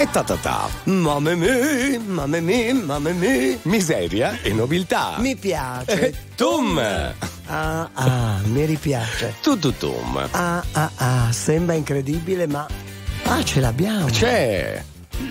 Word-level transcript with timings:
E 0.00 0.06
ta 0.12 0.22
ta 0.22 0.36
ta. 0.36 0.68
Mamma 0.84 1.34
mia, 1.34 1.98
mamma 2.06 2.38
mia, 2.40 2.72
mamma 2.72 3.10
mia. 3.10 3.58
Miseria 3.62 4.40
e 4.42 4.52
nobiltà. 4.52 5.16
Mi 5.18 5.34
piace. 5.34 5.90
Eh, 5.90 6.14
tum. 6.36 6.78
Ah, 7.46 7.90
ah, 7.92 8.38
mi 8.44 8.64
ripiace. 8.64 9.34
Tu 9.42 9.58
tu 9.58 9.76
tum. 9.76 10.16
Ah, 10.30 10.62
ah, 10.70 10.90
ah, 10.98 11.32
sembra 11.32 11.74
incredibile, 11.74 12.46
ma. 12.46 12.64
Ah, 13.24 13.42
ce 13.42 13.58
l'abbiamo. 13.58 14.06
C'è. 14.06 14.84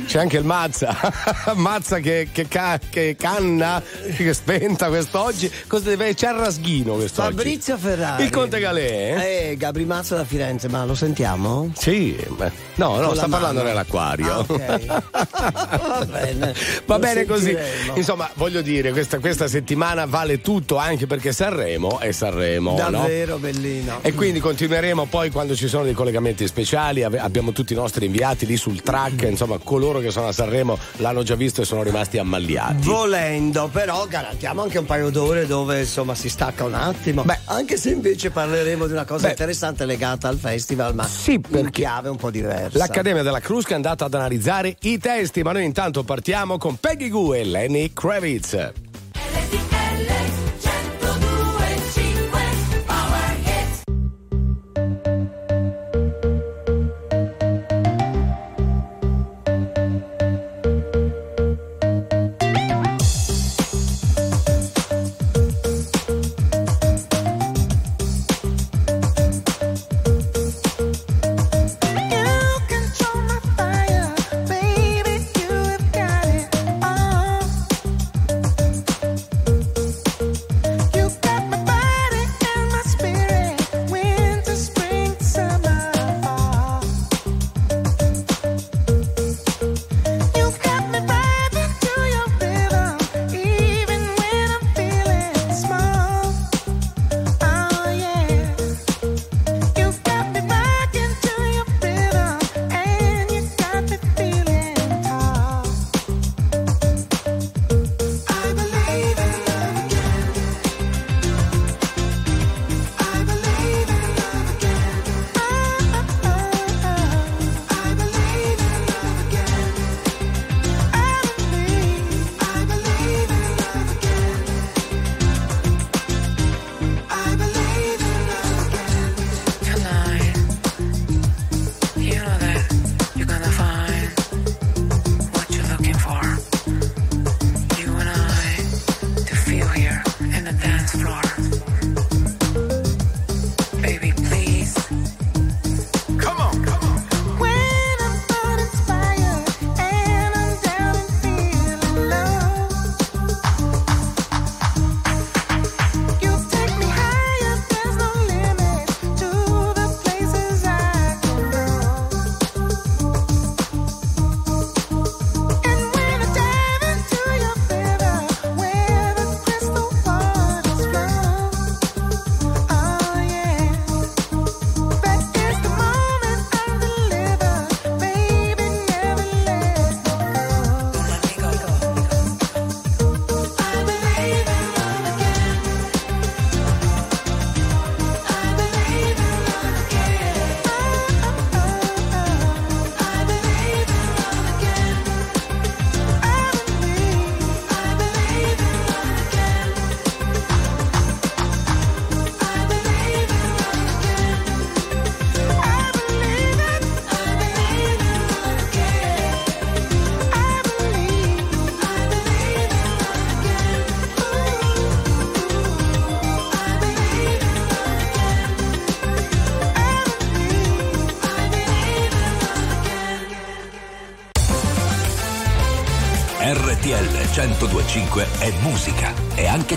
C'è 0.05 0.19
anche 0.19 0.37
il 0.37 0.45
Mazza, 0.45 0.95
Mazza 1.55 1.99
che, 1.99 2.29
che, 2.31 2.47
ca, 2.47 2.79
che, 2.89 3.15
canna, 3.17 3.81
che 4.15 4.33
spenta 4.33 4.87
quest'oggi. 4.87 5.51
Cosa 5.67 5.89
deve? 5.89 6.13
C'è 6.13 6.31
il 6.31 6.39
Rasghino 6.39 6.95
quest'oggi. 6.95 7.35
Fabrizio 7.35 7.77
Ferrari. 7.77 8.23
Il 8.23 8.29
Conte 8.29 8.59
Galè. 8.59 9.49
Eh, 9.49 9.57
Gabri 9.57 9.85
Mazza 9.85 10.15
da 10.15 10.25
Firenze, 10.25 10.67
ma 10.69 10.85
lo 10.85 10.95
sentiamo? 10.95 11.71
Sì, 11.75 12.17
no, 12.75 12.99
no, 12.99 13.13
sta 13.13 13.27
parlando 13.27 13.63
nell'acquario. 13.63 14.33
Ah, 14.33 14.39
okay. 14.39 14.85
Va 15.87 16.05
bene. 16.05 16.53
Va 16.85 16.99
bene 16.99 17.25
così. 17.25 17.55
Insomma, 17.95 18.29
voglio 18.35 18.61
dire, 18.61 18.91
questa, 18.91 19.19
questa, 19.19 19.47
settimana 19.47 20.05
vale 20.05 20.41
tutto 20.41 20.77
anche 20.77 21.07
perché 21.07 21.31
Sanremo 21.31 21.99
è 21.99 22.11
Sanremo. 22.11 22.75
Davvero 22.75 23.33
no? 23.33 23.39
bellino. 23.39 23.99
E 24.01 24.13
quindi 24.13 24.39
continueremo 24.39 25.05
poi 25.05 25.31
quando 25.31 25.55
ci 25.55 25.67
sono 25.67 25.83
dei 25.83 25.93
collegamenti 25.93 26.45
speciali. 26.47 27.03
Abbiamo 27.03 27.51
tutti 27.51 27.73
i 27.73 27.75
nostri 27.75 28.05
inviati 28.05 28.45
lì 28.45 28.57
sul 28.57 28.81
track, 28.81 29.23
insomma, 29.23 29.57
coloro 29.77 29.99
che 29.99 30.09
sono 30.09 30.27
a 30.27 30.31
Sanremo 30.31 30.75
l'hanno 30.97 31.21
già 31.21 31.35
visto 31.35 31.61
e 31.61 31.65
sono 31.65 31.83
rimasti 31.83 32.17
ammaliati. 32.17 32.87
Volendo, 32.87 33.69
però 33.71 34.07
garantiamo 34.07 34.63
anche 34.63 34.79
un 34.79 34.85
paio 34.85 35.11
d'ore 35.11 35.45
dove 35.45 35.81
insomma 35.81 36.15
si 36.15 36.29
stacca 36.29 36.63
un 36.63 36.73
attimo. 36.73 37.21
Beh, 37.21 37.41
anche 37.45 37.77
se 37.77 37.91
invece 37.91 38.31
parleremo 38.31 38.87
di 38.87 38.93
una 38.93 39.05
cosa 39.05 39.25
beh, 39.25 39.31
interessante 39.31 39.85
legata 39.85 40.27
al 40.27 40.37
festival, 40.37 40.95
ma 40.95 41.05
sì, 41.05 41.39
in 41.49 41.69
chiave 41.69 42.09
un 42.09 42.15
po' 42.15 42.31
diversa. 42.31 42.75
L'Accademia 42.79 43.21
della 43.21 43.39
Crusca 43.39 43.71
è 43.71 43.75
andata 43.75 44.05
ad 44.05 44.13
analizzare 44.15 44.75
i 44.81 44.97
testi, 44.97 45.43
ma 45.43 45.51
noi 45.51 45.65
intanto 45.65 46.03
partiamo 46.03 46.57
con 46.57 46.77
Peggy 46.77 47.09
Goo 47.09 47.35
e 47.35 47.43
Lenny 47.43 47.93
Kravitz. 47.93 48.53
RTL 49.13 50.46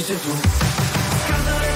ci 0.00 0.06
sei 0.06 0.20
tu. 0.20 0.30
scaldo 0.30 1.69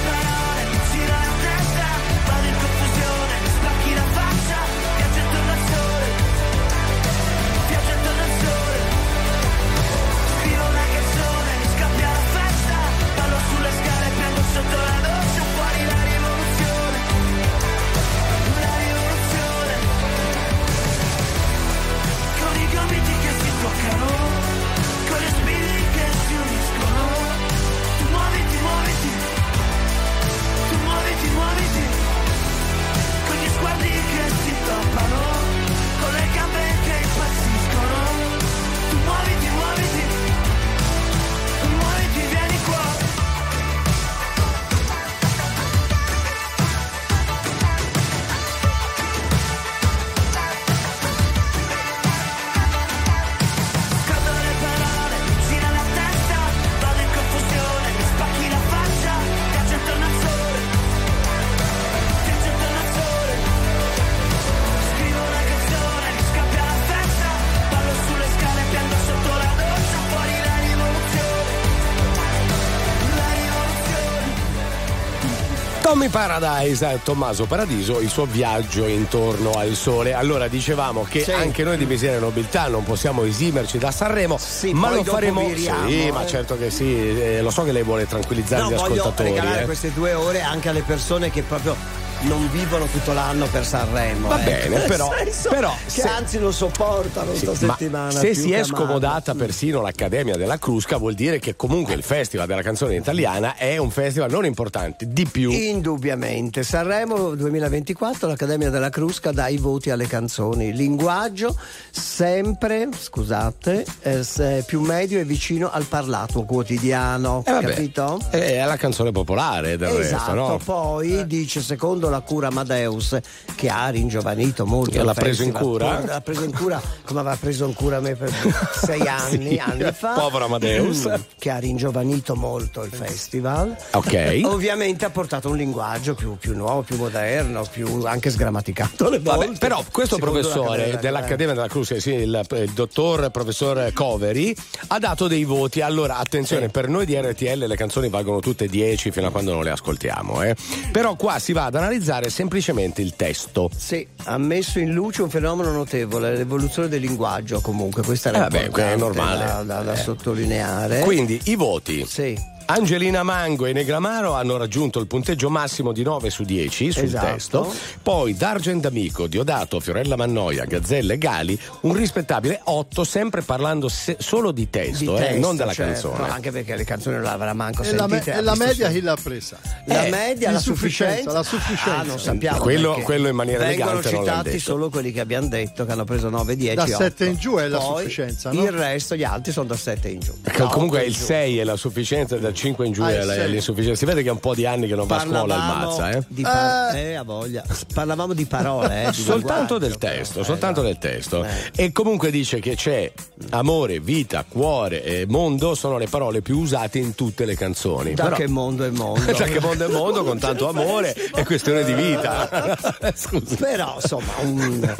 Tommy 76.05 76.09
Paradise, 76.09 76.91
eh, 76.91 76.99
Tommaso 77.03 77.45
Paradiso, 77.45 77.99
il 77.99 78.09
suo 78.09 78.25
viaggio 78.25 78.85
intorno 78.85 79.51
al 79.53 79.73
sole. 79.73 80.13
Allora 80.13 80.47
dicevamo 80.47 81.03
che 81.09 81.21
Sì. 81.23 81.31
anche 81.31 81.63
noi 81.63 81.77
di 81.77 81.85
Miseria 81.85 82.17
e 82.17 82.19
Nobiltà 82.19 82.67
non 82.67 82.83
possiamo 82.83 83.23
esimerci 83.23 83.77
da 83.79 83.89
Sanremo, 83.91 84.37
Sì, 84.37 84.71
ma 84.73 84.91
lo 84.93 85.03
faremo. 85.03 85.45
viriamo, 85.47 85.87
sì, 85.89 86.05
eh. 86.07 86.11
ma 86.11 86.25
certo 86.27 86.57
che 86.59 86.69
sì, 86.69 87.19
eh, 87.19 87.41
lo 87.41 87.49
so 87.49 87.63
che 87.63 87.71
lei 87.71 87.81
vuole 87.83 88.05
tranquillizzare 88.07 88.61
No, 88.61 88.67
gli 88.69 88.75
voglio 88.75 88.93
ascoltatori. 89.01 89.29
regalare 89.29 89.61
eh. 89.61 89.65
queste 89.65 89.93
due 89.93 90.13
ore 90.13 90.41
anche 90.41 90.69
alle 90.69 90.81
persone 90.83 91.31
che 91.31 91.41
proprio 91.41 91.75
non 92.21 92.49
vivono 92.51 92.85
tutto 92.85 93.13
l'anno 93.13 93.45
per 93.47 93.65
Sanremo. 93.65 94.27
Va 94.29 94.41
eh. 94.41 94.43
bene, 94.43 94.67
Nel 94.77 94.87
però- 94.87 95.11
senso 95.17 95.49
però 95.49 95.75
se- 95.85 96.01
anzi 96.03 96.39
lo 96.39 96.51
sopportano 96.51 97.33
Sì, 97.33 97.45
sta 97.45 97.65
ma 97.65 97.73
settimana. 97.75 98.11
se 98.11 98.33
si 98.33 98.51
è 98.51 98.63
scomodata 98.63 99.35
persino 99.35 99.81
l'Accademia 99.81 100.35
della 100.35 100.57
Crusca, 100.57 100.97
vuol 100.97 101.13
dire 101.13 101.39
che 101.39 101.55
comunque 101.55 101.93
il 101.93 102.03
Festival 102.03 102.47
della 102.47 102.61
canzone 102.61 102.95
italiana 102.95 103.55
è 103.55 103.77
un 103.77 103.89
festival 103.91 104.29
non 104.31 104.45
importante, 104.45 105.05
di 105.07 105.25
più. 105.25 105.51
Indubbiamente. 105.51 106.63
Sanremo 106.63 107.35
2024, 107.35 108.27
l'Accademia 108.27 108.69
della 108.69 108.89
Crusca 108.89 109.31
dà 109.31 109.47
i 109.47 109.57
voti 109.57 109.89
alle 109.91 110.07
canzoni. 110.07 110.73
Linguaggio 110.73 111.55
sempre, 111.91 112.89
scusate, 112.97 113.85
eh, 114.01 114.63
più 114.65 114.81
medio 114.81 115.19
e 115.19 115.23
vicino 115.25 115.69
al 115.71 115.83
parlato 115.85 116.43
quotidiano. 116.43 117.43
Eh, 117.45 117.51
capito? 117.59 118.19
È 118.29 118.63
la 118.65 118.77
canzone 118.77 119.11
popolare 119.11 119.77
del 119.77 119.89
Esatto, 119.99 120.33
resto, 120.33 120.33
no? 120.33 120.59
poi 120.63 121.25
dice 121.27 121.61
secondo 121.61 122.04
la 122.09 122.21
cura 122.21 122.47
Amadeus 122.47 123.17
che 123.55 123.69
ha 123.69 123.87
ringiovanito 123.89 124.65
molto. 124.65 125.03
L'ha 125.03 125.13
preso 125.13 125.43
in 125.43 125.51
cura? 125.51 126.03
L'ha 126.05 126.21
preso 126.21 126.43
in 126.43 126.53
cura 126.53 126.81
come 127.05 127.19
aveva 127.21 127.37
preso 127.39 127.65
in 127.65 127.73
cura 127.73 127.99
me 127.99 128.15
per 128.15 128.31
sei 128.85 129.01
anni, 129.07 129.49
Sì, 129.51 129.57
anni 129.57 129.91
fa. 129.91 130.13
povero 130.13 130.45
Amadeus. 130.45 131.07
Mm, 131.07 131.13
Che 131.37 131.49
ha 131.49 131.57
ringiovanito 131.57 132.35
molto 132.35 132.83
il 132.83 132.91
festival. 132.91 133.75
Ok. 133.91 134.41
Ovviamente 134.45 135.05
ha 135.05 135.09
portato 135.09 135.49
un 135.49 135.57
linguaggio 135.57 136.13
più, 136.15 136.37
più 136.37 136.55
nuovo, 136.55 136.81
più 136.81 136.95
moderno, 136.97 137.65
più 137.71 138.03
anche 138.05 138.29
sgrammaticato 138.29 139.07
alle 139.07 139.19
Vabbè, 139.19 139.45
volte. 139.45 139.59
però 139.59 139.83
questo 139.91 140.15
Secondo 140.15 140.39
professore 140.39 140.91
la- 140.93 140.97
dell'Accademia 140.97 141.53
della 141.53 141.67
Crusca, 141.67 141.99
sì, 141.99 142.13
il, 142.13 142.45
il 142.51 142.71
dottor 142.73 143.29
professor 143.31 143.91
Coveri, 143.93 144.55
ha 144.87 144.99
dato 144.99 145.27
dei 145.27 145.43
voti. 145.43 145.81
Allora, 145.81 146.17
attenzione, 146.17 146.65
Sì. 146.65 146.71
per 146.71 146.87
noi 146.87 147.05
di 147.05 147.15
RTL 147.19 147.65
le 147.65 147.75
canzoni 147.75 148.09
valgono 148.09 148.39
tutte 148.39 148.67
10 148.67 149.11
fino 149.11 149.27
a 149.27 149.31
quando 149.31 149.53
non 149.53 149.63
le 149.63 149.71
ascoltiamo, 149.71 150.41
eh. 150.43 150.55
Però 150.91 151.15
qua 151.15 151.39
si 151.39 151.53
va 151.53 151.65
ad 151.65 151.75
analizzare 151.75 151.93
semplicemente 152.29 153.01
il 153.01 153.15
testo. 153.15 153.69
Sì, 153.75 154.05
ha 154.25 154.37
messo 154.37 154.79
in 154.79 154.91
luce 154.93 155.21
un 155.21 155.29
fenomeno 155.29 155.71
notevole, 155.71 156.35
l'evoluzione 156.35 156.87
del 156.87 157.01
linguaggio 157.01 157.61
comunque, 157.61 158.03
questa 158.03 158.29
era 158.29 158.37
Eh, 158.37 158.41
vabbè, 158.41 158.69
è 158.93 158.95
normale. 158.95 159.45
da, 159.45 159.63
da- 159.63 159.81
da 159.81 159.93
Eh. 159.93 159.97
sottolineare. 159.97 160.99
Quindi 161.01 161.39
i 161.45 161.55
voti. 161.55 162.05
Sì. 162.05 162.53
Angelina 162.67 163.21
Mango 163.21 163.65
e 163.67 163.73
Negramaro 163.73 164.33
hanno 164.33 164.57
raggiunto 164.57 164.99
il 164.99 165.05
punteggio 165.05 165.49
massimo 165.49 165.91
di 165.91 166.01
9 166.01 166.29
su 166.31 166.43
10 166.43 166.91
sul 166.91 167.03
Esatto. 167.03 167.25
testo. 167.25 167.73
Poi 168.01 168.35
D'Argent 168.35 168.85
Amico, 168.87 169.27
Diodato, 169.27 169.79
Fiorella 169.79 170.15
Mannoia, 170.15 170.65
Gazzella 170.65 171.13
e 171.13 171.17
Gali 171.19 171.59
un 171.81 171.93
rispettabile 171.95 172.59
8, 172.63 173.03
sempre 173.03 173.41
parlando 173.43 173.87
se- 173.87 174.17
solo 174.19 174.51
di 174.51 174.67
testo, 174.69 175.11
di 175.11 175.15
eh, 175.15 175.25
testo, 175.27 175.39
non 175.39 175.55
della 175.55 175.73
certo, 175.73 176.09
canzone. 176.09 176.29
anche 176.31 176.51
perché 176.51 176.75
le 176.75 176.83
canzoni 176.85 177.15
non 177.15 177.23
l'avrà 177.25 177.53
manco 177.53 177.83
E 177.83 177.93
la, 177.93 178.07
me- 178.07 178.13
sentite. 178.15 178.37
e 178.37 178.41
la 178.41 178.55
media 178.55 178.89
chi 178.89 179.01
l'ha 179.01 179.17
presa? 179.21 179.57
La 179.85 180.05
Eh, 180.05 180.09
media, 180.09 180.49
la 180.51 180.59
sufficienza. 180.59 181.31
la 181.31 181.43
sufficienza. 181.43 181.99
Ah, 181.99 182.03
non 182.03 182.19
sappiamo. 182.19 182.57
Quello- 182.59 182.99
quello 183.03 183.27
in 183.27 183.35
maniera 183.35 183.65
Vengono 183.65 183.91
elegante 183.91 184.11
l'hanno 184.11 184.23
citati 184.25 184.49
detto. 184.49 184.59
solo 184.63 184.89
quelli 184.89 185.11
che 185.11 185.19
abbiamo 185.19 185.47
detto 185.47 185.85
che 185.85 185.91
hanno 185.91 186.03
preso 186.03 186.29
9, 186.29 186.55
10. 186.55 186.75
Da 186.75 186.83
8. 186.83 186.95
7 186.97 187.25
in 187.25 187.35
giù 187.37 187.55
è 187.57 187.67
la 187.67 187.77
Poi 187.77 187.97
sufficienza, 188.01 188.51
no? 188.51 188.63
Il 188.63 188.71
resto, 188.71 189.15
gli 189.15 189.23
altri 189.23 189.51
sono 189.51 189.67
da 189.67 189.77
7 189.77 190.09
in 190.09 190.19
giù. 190.19 190.33
No, 190.57 190.67
comunque 190.69 190.97
otto 190.99 191.07
il 191.07 191.13
in 191.13 191.19
giù. 191.19 191.25
6 191.25 191.57
è 191.59 191.63
la 191.63 191.75
sufficienza, 191.75 192.35
dal 192.37 192.53
5 192.55 192.85
in 192.87 192.93
giù 192.93 193.03
Ah, 193.03 193.11
è 193.11 193.23
la- 193.23 193.33
è 193.33 193.37
sei. 193.37 193.51
l'insufficienza. 193.51 193.99
Si 193.99 194.05
vede 194.05 194.21
che 194.23 194.29
è 194.29 194.31
un 194.31 194.39
po' 194.39 194.53
di 194.55 194.65
anni 194.65 194.87
che 194.87 194.95
non 194.95 195.05
va 195.07 195.17
a 195.17 195.19
scuola 195.19 195.41
il 195.41 195.47
Parlavamo 195.49 195.85
mazza, 195.87 196.09
eh? 196.11 196.23
di 196.27 196.41
par- 196.41 196.95
Eh. 196.95 196.99
eh, 197.11 197.13
a 197.15 197.23
voglia. 197.23 197.63
Parlavamo 197.93 198.33
di 198.33 198.45
parole, 198.45 199.03
eh, 199.05 199.11
di 199.11 199.17
soltanto 199.21 199.77
del 199.77 199.97
testo, 199.97 200.39
Eh, 200.39 200.43
soltanto 200.43 200.81
no. 200.81 200.87
del 200.87 200.97
testo. 200.97 201.43
Eh. 201.43 201.49
E 201.75 201.91
comunque 201.91 202.31
dice 202.31 202.59
che 202.59 202.75
c'è 202.75 203.11
amore, 203.51 203.99
vita, 203.99 204.43
cuore 204.47 205.03
e 205.03 205.25
mondo 205.27 205.75
sono 205.75 205.97
le 205.97 206.07
parole 206.07 206.41
più 206.41 206.57
usate 206.59 206.97
in 206.99 207.13
tutte 207.15 207.45
le 207.45 207.55
canzoni. 207.55 208.13
Da 208.13 208.23
Però- 208.23 208.35
che 208.37 208.47
mondo 208.47 208.83
è 208.85 208.89
mondo. 208.89 209.33
Cioè, 209.35 209.49
che 209.49 209.59
mondo 209.59 209.85
è 209.85 209.91
mondo 209.91 210.23
con 210.23 210.39
tanto 210.39 210.67
amore 210.69 211.13
è 211.13 211.43
questione 211.43 211.83
di 211.83 211.93
vita. 211.93 212.77
Scusa. 213.15 213.55
Però 213.57 213.95
insomma 214.01 214.31
un- 214.41 214.95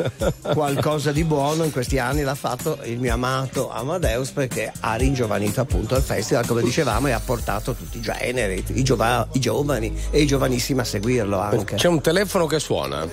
qualcosa 0.53 1.11
di 1.11 1.23
buono 1.23 1.63
in 1.63 1.71
questi 1.71 1.97
anni 1.99 2.21
l'ha 2.23 2.35
fatto 2.35 2.77
il 2.83 2.99
mio 2.99 3.13
amato 3.13 3.69
Amadeus 3.71 4.29
perché 4.31 4.71
ha 4.79 4.95
ringiovanito 4.95 5.61
appunto 5.61 5.95
il 5.95 6.01
festival 6.03 6.45
come 6.45 6.61
dicevamo 6.61 7.07
e 7.07 7.11
ha 7.11 7.19
portato 7.19 7.43
tutti 7.53 7.97
i 7.97 8.01
generi, 8.01 8.63
i, 8.73 8.83
giova- 8.83 9.27
i 9.33 9.39
giovani 9.39 9.95
e 10.11 10.21
i 10.21 10.25
giovanissimi 10.25 10.79
a 10.81 10.83
seguirlo 10.83 11.39
anche. 11.39 11.75
C'è 11.75 11.87
un 11.87 12.01
telefono 12.01 12.45
che 12.47 12.59
suona. 12.59 13.07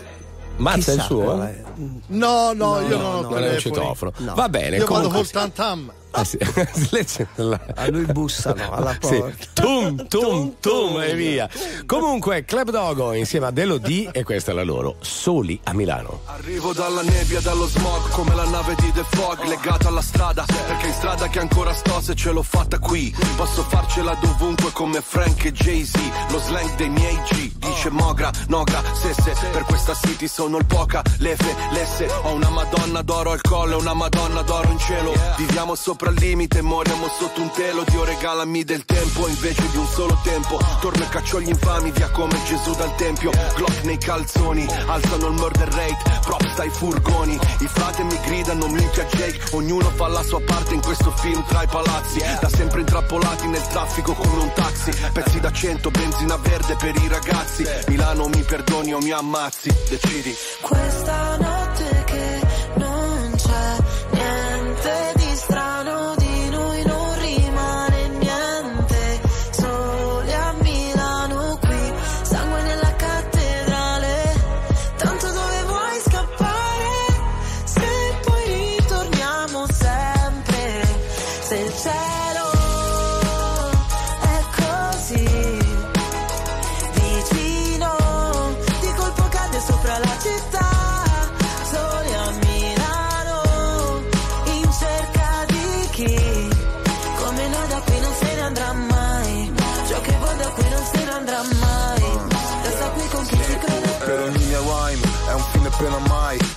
Mazza 0.56 0.90
è 0.92 0.94
il 0.94 1.00
Chissà 1.00 1.02
suo? 1.14 1.22
qual 1.22 1.40
è. 1.40 1.62
No, 2.08 2.52
no, 2.52 2.80
io 2.80 2.96
non 2.98 3.14
ho 3.14 3.20
non 3.22 3.24
è 3.24 3.26
un 3.26 3.34
telefoni. 3.34 3.60
citofono. 3.60 4.12
No. 4.18 4.34
Va 4.34 4.48
bene, 4.48 4.76
Io 4.76 4.84
vado 4.86 5.08
comunque. 5.08 5.18
col 5.18 5.30
tantam. 5.30 5.92
Eh 6.14 6.24
sì. 6.24 7.26
A 7.74 7.88
lui 7.88 8.04
bussano 8.06 8.70
alla 8.70 8.96
porta. 8.98 9.32
Sì. 9.38 9.48
Tum, 9.52 10.06
tum, 10.08 10.54
tum 10.60 11.00
e 11.00 11.14
via. 11.14 11.48
Comunque, 11.86 12.44
Club 12.44 12.70
Dogo 12.70 13.12
insieme 13.12 13.46
a 13.46 13.50
Delo 13.50 13.78
D 13.78 14.08
e 14.12 14.24
questa 14.24 14.50
è 14.50 14.54
la 14.54 14.64
loro, 14.64 14.96
Soli 15.00 15.58
a 15.64 15.72
Milano. 15.72 16.22
Arrivo 16.26 16.72
dalla 16.72 17.02
nebbia, 17.02 17.40
dallo 17.40 17.66
smog, 17.66 18.08
come 18.10 18.34
la 18.34 18.44
nave 18.46 18.74
di 18.76 18.90
The 18.92 19.04
Fog, 19.08 19.44
legata 19.44 19.88
alla 19.88 20.02
strada, 20.02 20.44
perché 20.44 20.88
in 20.88 20.92
strada 20.92 21.28
che 21.28 21.38
ancora 21.38 21.72
sto 21.72 22.00
se 22.00 22.14
ce 22.14 22.32
l'ho 22.32 22.42
fatta 22.42 22.78
qui. 22.78 23.14
Posso 23.36 23.62
farcela 23.62 24.14
dovunque 24.20 24.72
come 24.72 25.00
Frank 25.00 25.44
e 25.44 25.52
Jay-Z, 25.52 25.94
lo 26.30 26.38
slang 26.38 26.74
dei 26.74 26.88
miei 26.88 27.16
G, 27.30 27.52
dice 27.58 27.90
Mogra, 27.90 28.30
Nogra, 28.48 28.82
Sesse, 28.94 29.34
per 29.52 29.62
questa 29.64 29.94
city 29.94 30.26
sono 30.26 30.58
il 30.58 30.66
poca, 30.66 31.02
lefe, 31.18 31.54
lesse, 31.72 32.08
ho 32.22 32.32
una 32.32 32.50
madonna 32.50 33.02
d'oro 33.02 33.30
al 33.30 33.40
collo 33.40 33.78
e 33.78 33.80
una 33.80 33.94
madonna 33.94 34.42
d'oro 34.42 34.70
in 34.70 34.78
cielo. 34.78 35.12
Viviamo 35.36 35.74
sopra 35.74 36.01
il 36.10 36.18
limite, 36.18 36.62
moriamo 36.62 37.08
sotto 37.08 37.40
un 37.40 37.50
telo, 37.52 37.84
Dio 37.86 38.04
regalami 38.04 38.64
del 38.64 38.84
tempo 38.84 39.28
invece 39.28 39.68
di 39.70 39.76
un 39.76 39.86
solo 39.86 40.18
tempo. 40.22 40.58
Torno 40.80 41.02
e 41.04 41.08
caccio 41.08 41.40
gli 41.40 41.48
infami 41.48 41.90
via 41.90 42.10
come 42.10 42.40
Gesù 42.44 42.74
dal 42.74 42.94
tempio. 42.96 43.30
Glock 43.54 43.84
nei 43.84 43.98
calzoni, 43.98 44.66
alzano 44.86 45.26
il 45.28 45.34
murder 45.34 45.68
rate, 45.68 46.20
props 46.22 46.54
dai 46.54 46.70
furgoni. 46.70 47.34
I 47.34 47.66
frate 47.66 48.02
mi 48.04 48.18
gridano, 48.24 48.66
minchia 48.68 49.04
Jake, 49.04 49.40
ognuno 49.52 49.90
fa 49.90 50.08
la 50.08 50.22
sua 50.22 50.40
parte 50.40 50.74
in 50.74 50.80
questo 50.80 51.10
film 51.16 51.44
tra 51.46 51.62
i 51.62 51.66
palazzi. 51.66 52.18
Da 52.40 52.48
sempre 52.48 52.80
intrappolati 52.80 53.46
nel 53.48 53.66
traffico 53.68 54.14
come 54.14 54.42
un 54.42 54.52
taxi. 54.54 54.90
Pezzi 55.12 55.40
da 55.40 55.52
cento, 55.52 55.90
benzina 55.90 56.36
verde 56.36 56.76
per 56.76 56.94
i 56.96 57.08
ragazzi. 57.08 57.64
Milano 57.88 58.28
mi 58.28 58.42
perdoni 58.42 58.94
o 58.94 58.98
mi 58.98 59.10
ammazzi, 59.10 59.74
decidi. 59.88 60.34
Questa 60.60 61.36
notte 61.36 62.04
che 62.06 62.40
non 62.76 63.32
c'è 63.36 63.76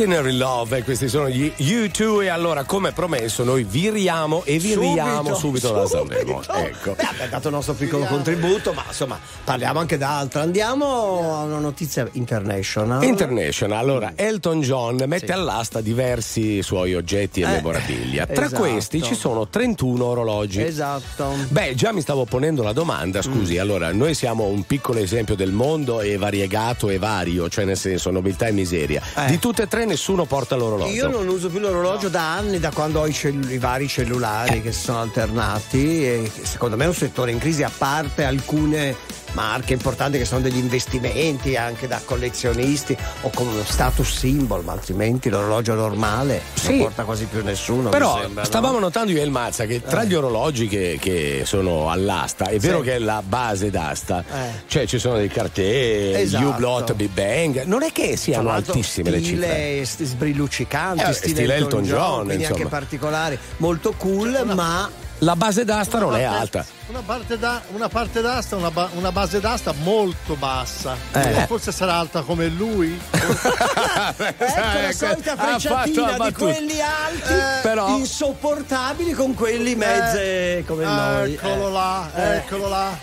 Ordinary 0.00 0.32
Love, 0.32 0.82
questi 0.82 1.10
sono 1.10 1.28
gli 1.28 1.52
U2 1.58 2.22
e 2.22 2.28
allora 2.28 2.64
come 2.64 2.90
promesso 2.92 3.44
noi 3.44 3.64
viriamo 3.64 4.44
e 4.44 4.58
viriamo 4.58 5.34
subito, 5.34 5.72
da 5.72 5.86
Sanremo. 5.86 6.40
Ecco. 6.42 6.94
Beh, 6.94 7.04
abbiamo 7.04 7.30
dato 7.30 7.48
il 7.48 7.54
nostro 7.54 7.74
piccolo 7.74 8.06
contributo, 8.06 8.72
ma 8.72 8.82
insomma 8.86 9.20
parliamo 9.50 9.80
anche 9.80 9.98
d'altro. 9.98 10.40
Andiamo 10.42 11.36
a 11.36 11.42
una 11.42 11.58
notizia 11.58 12.06
international. 12.12 13.02
International, 13.02 13.78
allora 13.78 14.12
Elton 14.14 14.60
John 14.60 15.02
mette 15.08 15.32
all'asta 15.32 15.80
diversi 15.80 16.62
suoi 16.62 16.94
oggetti 16.94 17.40
e 17.40 17.44
Eh, 17.44 17.46
memorabilia. 17.54 18.26
Tra 18.26 18.44
esatto. 18.44 18.62
questi 18.62 19.02
ci 19.02 19.16
sono 19.16 19.48
31 19.48 20.04
orologi. 20.04 20.62
Esatto. 20.62 21.34
Beh, 21.48 21.74
già 21.74 21.90
mi 21.90 22.00
stavo 22.00 22.26
ponendo 22.26 22.62
la 22.62 22.72
domanda, 22.72 23.22
scusi, 23.22 23.56
Mm. 23.56 23.60
allora 23.60 23.92
noi 23.92 24.14
siamo 24.14 24.44
un 24.44 24.62
piccolo 24.64 25.00
esempio 25.00 25.34
del 25.34 25.50
mondo 25.50 26.00
e 26.00 26.16
variegato 26.16 26.88
e 26.88 26.98
vario, 26.98 27.48
cioè 27.48 27.64
nel 27.64 27.76
senso 27.76 28.12
nobiltà 28.12 28.46
e 28.46 28.52
miseria. 28.52 29.02
Eh. 29.16 29.26
Di 29.26 29.40
tutte 29.40 29.62
e 29.62 29.66
tre 29.66 29.84
nessuno 29.84 30.26
porta 30.26 30.54
l'orologio. 30.54 30.92
Io 30.92 31.08
non 31.08 31.26
uso 31.26 31.48
più 31.48 31.58
l'orologio 31.58 32.08
da 32.08 32.34
anni, 32.36 32.60
da 32.60 32.70
quando 32.70 33.00
ho 33.00 33.06
i, 33.08 33.12
cellu- 33.12 33.50
i 33.50 33.58
vari 33.58 33.88
cellulari 33.88 34.62
che 34.62 34.70
si 34.70 34.82
sono 34.82 35.00
alternati 35.00 36.04
e 36.06 36.30
secondo 36.42 36.76
me 36.76 36.84
è 36.84 36.86
un 36.86 36.94
settore 36.94 37.32
in 37.32 37.38
crisi, 37.38 37.64
a 37.64 37.70
parte 37.76 38.22
alcune 38.22 38.94
marche 39.32 39.72
importanti 39.72 40.18
che 40.18 40.24
sono 40.24 40.40
degli 40.40 40.56
investimenti 40.58 41.56
anche 41.56 41.86
da 41.86 42.00
collezionisti 42.04 42.96
o 43.22 43.30
come 43.34 43.52
uno 43.52 43.64
status 43.64 44.08
symbol, 44.18 44.64
ma 44.64 44.72
altrimenti 44.72 45.28
l'orologio 45.28 45.74
normale 45.74 46.40
Sì. 46.54 46.70
non 46.70 46.78
porta 46.78 47.04
quasi 47.04 47.24
più 47.26 47.42
nessuno. 47.44 47.90
Però 47.90 48.18
sembra, 48.20 48.42
no? 48.42 48.46
stavamo 48.48 48.78
notando 48.78 49.12
io 49.12 49.20
e 49.20 49.24
il 49.24 49.30
Mazza 49.30 49.64
che 49.66 49.82
tra 49.82 50.04
gli 50.04 50.14
orologi 50.14 50.66
che, 50.68 50.98
che 51.00 51.42
sono 51.44 51.90
all'asta, 51.90 52.46
è 52.46 52.58
vero 52.58 52.78
Sì. 52.78 52.84
che 52.84 52.94
è 52.94 52.98
la 52.98 53.22
base 53.26 53.70
d'asta, 53.70 54.24
Eh. 54.32 54.50
cioè 54.66 54.86
ci 54.86 54.98
sono 54.98 55.16
dei 55.16 55.28
cartelli, 55.28 56.20
Esatto. 56.22 56.46
U-Blot, 56.48 56.94
Big 56.94 57.10
Bang, 57.10 57.62
non 57.64 57.82
è 57.82 57.92
che 57.92 58.16
siano 58.16 58.50
altissime 58.50 59.10
le 59.10 59.22
cifre. 59.22 59.46
stile 59.46 59.84
st- 59.84 60.02
sbrilluccicanti, 60.04 61.02
Eh, 61.04 61.12
stile, 61.12 61.34
stile 61.34 61.54
Elton, 61.54 61.82
John, 61.84 61.96
John, 61.98 62.24
quindi 62.24 62.42
insomma. 62.42 62.58
anche 62.58 62.68
particolari, 62.68 63.38
molto 63.58 63.92
cool, 63.96 64.42
ma 64.54 64.90
La 65.22 65.36
base 65.36 65.64
d'asta 65.66 65.98
non 65.98 66.16
è 66.16 66.26
Una 66.26 66.38
parte- 66.38 66.58
alta. 66.58 66.70
Una 66.86 67.02
parte, 67.04 67.38
da- 67.38 67.62
una 67.74 67.88
parte 67.88 68.20
d'asta, 68.22 68.56
una, 68.56 68.70
ba- 68.70 68.88
una 68.94 69.12
base 69.12 69.38
d'asta 69.38 69.74
molto 69.82 70.34
bassa. 70.34 70.96
Eh. 71.12 71.44
Forse 71.46 71.72
sarà 71.72 71.96
alta 71.96 72.22
come 72.22 72.48
lui. 72.48 72.98
ecco 73.10 74.44
la 74.80 74.92
solita 74.92 75.32
ha 75.32 75.36
fatto 75.36 75.58
frecciatina 75.58 76.16
la 76.16 76.26
di 76.26 76.32
quelli 76.32 76.80
alti, 76.80 77.34
Però- 77.62 77.88
insopportabili 77.98 79.12
con 79.12 79.34
quelli 79.34 79.74
mezze 79.74 80.64
come 80.66 80.84
noi. 80.84 81.34
Eccolo 81.34 81.68
eh. 81.68 81.72
là, 81.72 82.10
Eh. 82.14 82.36
eccolo 82.36 82.68
là. 82.68 82.98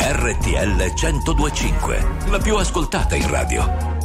RTL 0.00 0.92
1025, 0.94 2.06
la 2.30 2.38
più 2.38 2.56
ascoltata 2.56 3.14
in 3.14 3.30
radio. 3.30 3.96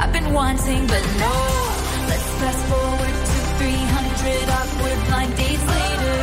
I've 0.00 0.14
been 0.14 0.32
wanting, 0.32 0.86
but 0.86 1.04
no. 1.20 1.34
Let's 2.08 2.28
fast 2.40 2.62
forward 2.72 3.16
to 3.30 3.38
300 3.60 4.48
awkward 4.58 4.98
blind 5.08 5.36
dates 5.36 5.66
later. 5.76 6.18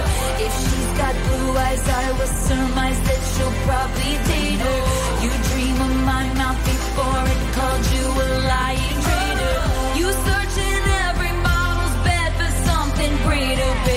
If 0.46 0.52
she's 0.66 0.92
got 0.98 1.14
blue 1.26 1.52
eyes, 1.66 1.86
I 1.88 2.12
will 2.18 2.34
surmise 2.50 3.00
that 3.08 3.22
she'll 3.32 3.58
probably 3.70 4.14
date 4.32 4.60
her. 4.66 4.80
You 5.24 5.32
dream 5.50 5.78
of 5.88 5.94
my 6.10 6.26
mouth 6.42 6.60
before 6.66 7.24
it 7.34 7.42
called 7.54 7.86
you 7.94 8.06
a 8.26 8.28
lying 8.50 8.98
traitor. 9.06 9.58
You 10.00 10.08
search 10.26 10.56
in 10.58 10.82
every 11.06 11.34
model's 11.46 11.96
bed 12.02 12.30
for 12.40 12.52
something 12.66 13.14
greater, 13.30 13.72
baby. 13.86 13.97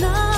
not 0.00 0.33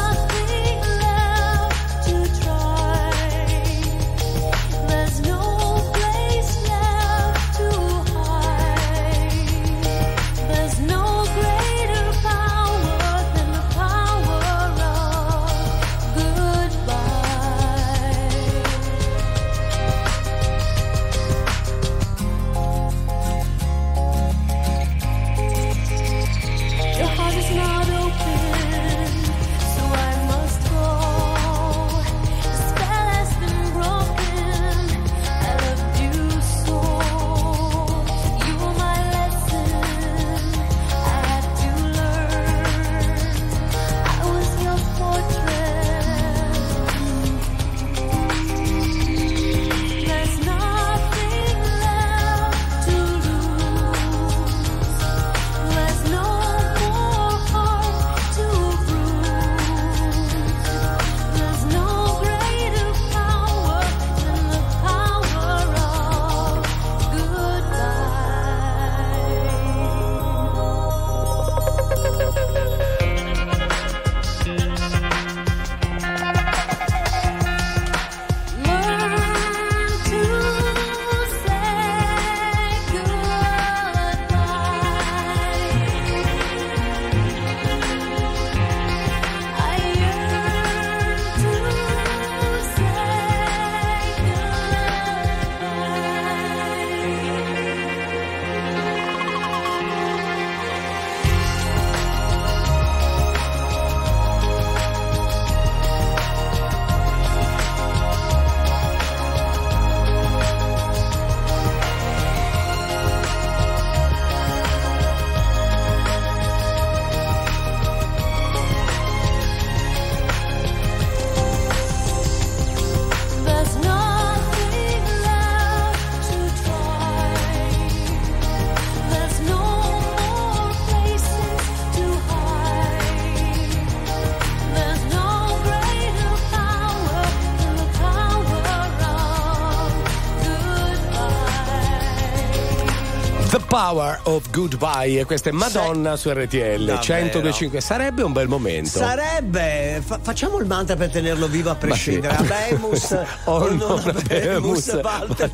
of 143.90 143.92
goodbye. 143.92 143.94
The 143.96 143.96
Power 143.96 144.20
of 144.24 144.50
Goodbye, 144.50 145.20
e 145.20 145.24
questa 145.24 145.50
è 145.50 145.52
Madonna 145.52 146.16
su 146.16 146.28
RTL 146.30 146.36
Davvero. 146.84 146.98
1025. 146.98 147.80
Sarebbe 147.80 148.22
un 148.22 148.32
bel 148.32 148.48
momento. 148.48 148.88
Sarebbe, 148.98 150.02
fa- 150.04 150.18
facciamo 150.20 150.58
il 150.58 150.66
mantra 150.66 150.96
per 150.96 151.10
tenerlo 151.10 151.46
vivo 151.46 151.70
a 151.70 151.74
prescindere. 151.74 152.36
Sì. 152.46 152.52
Abemus 152.52 153.16
O 153.44 153.58
non 153.68 153.76
non 153.78 154.02
Abemus, 154.16 154.86
Walter 155.02 155.50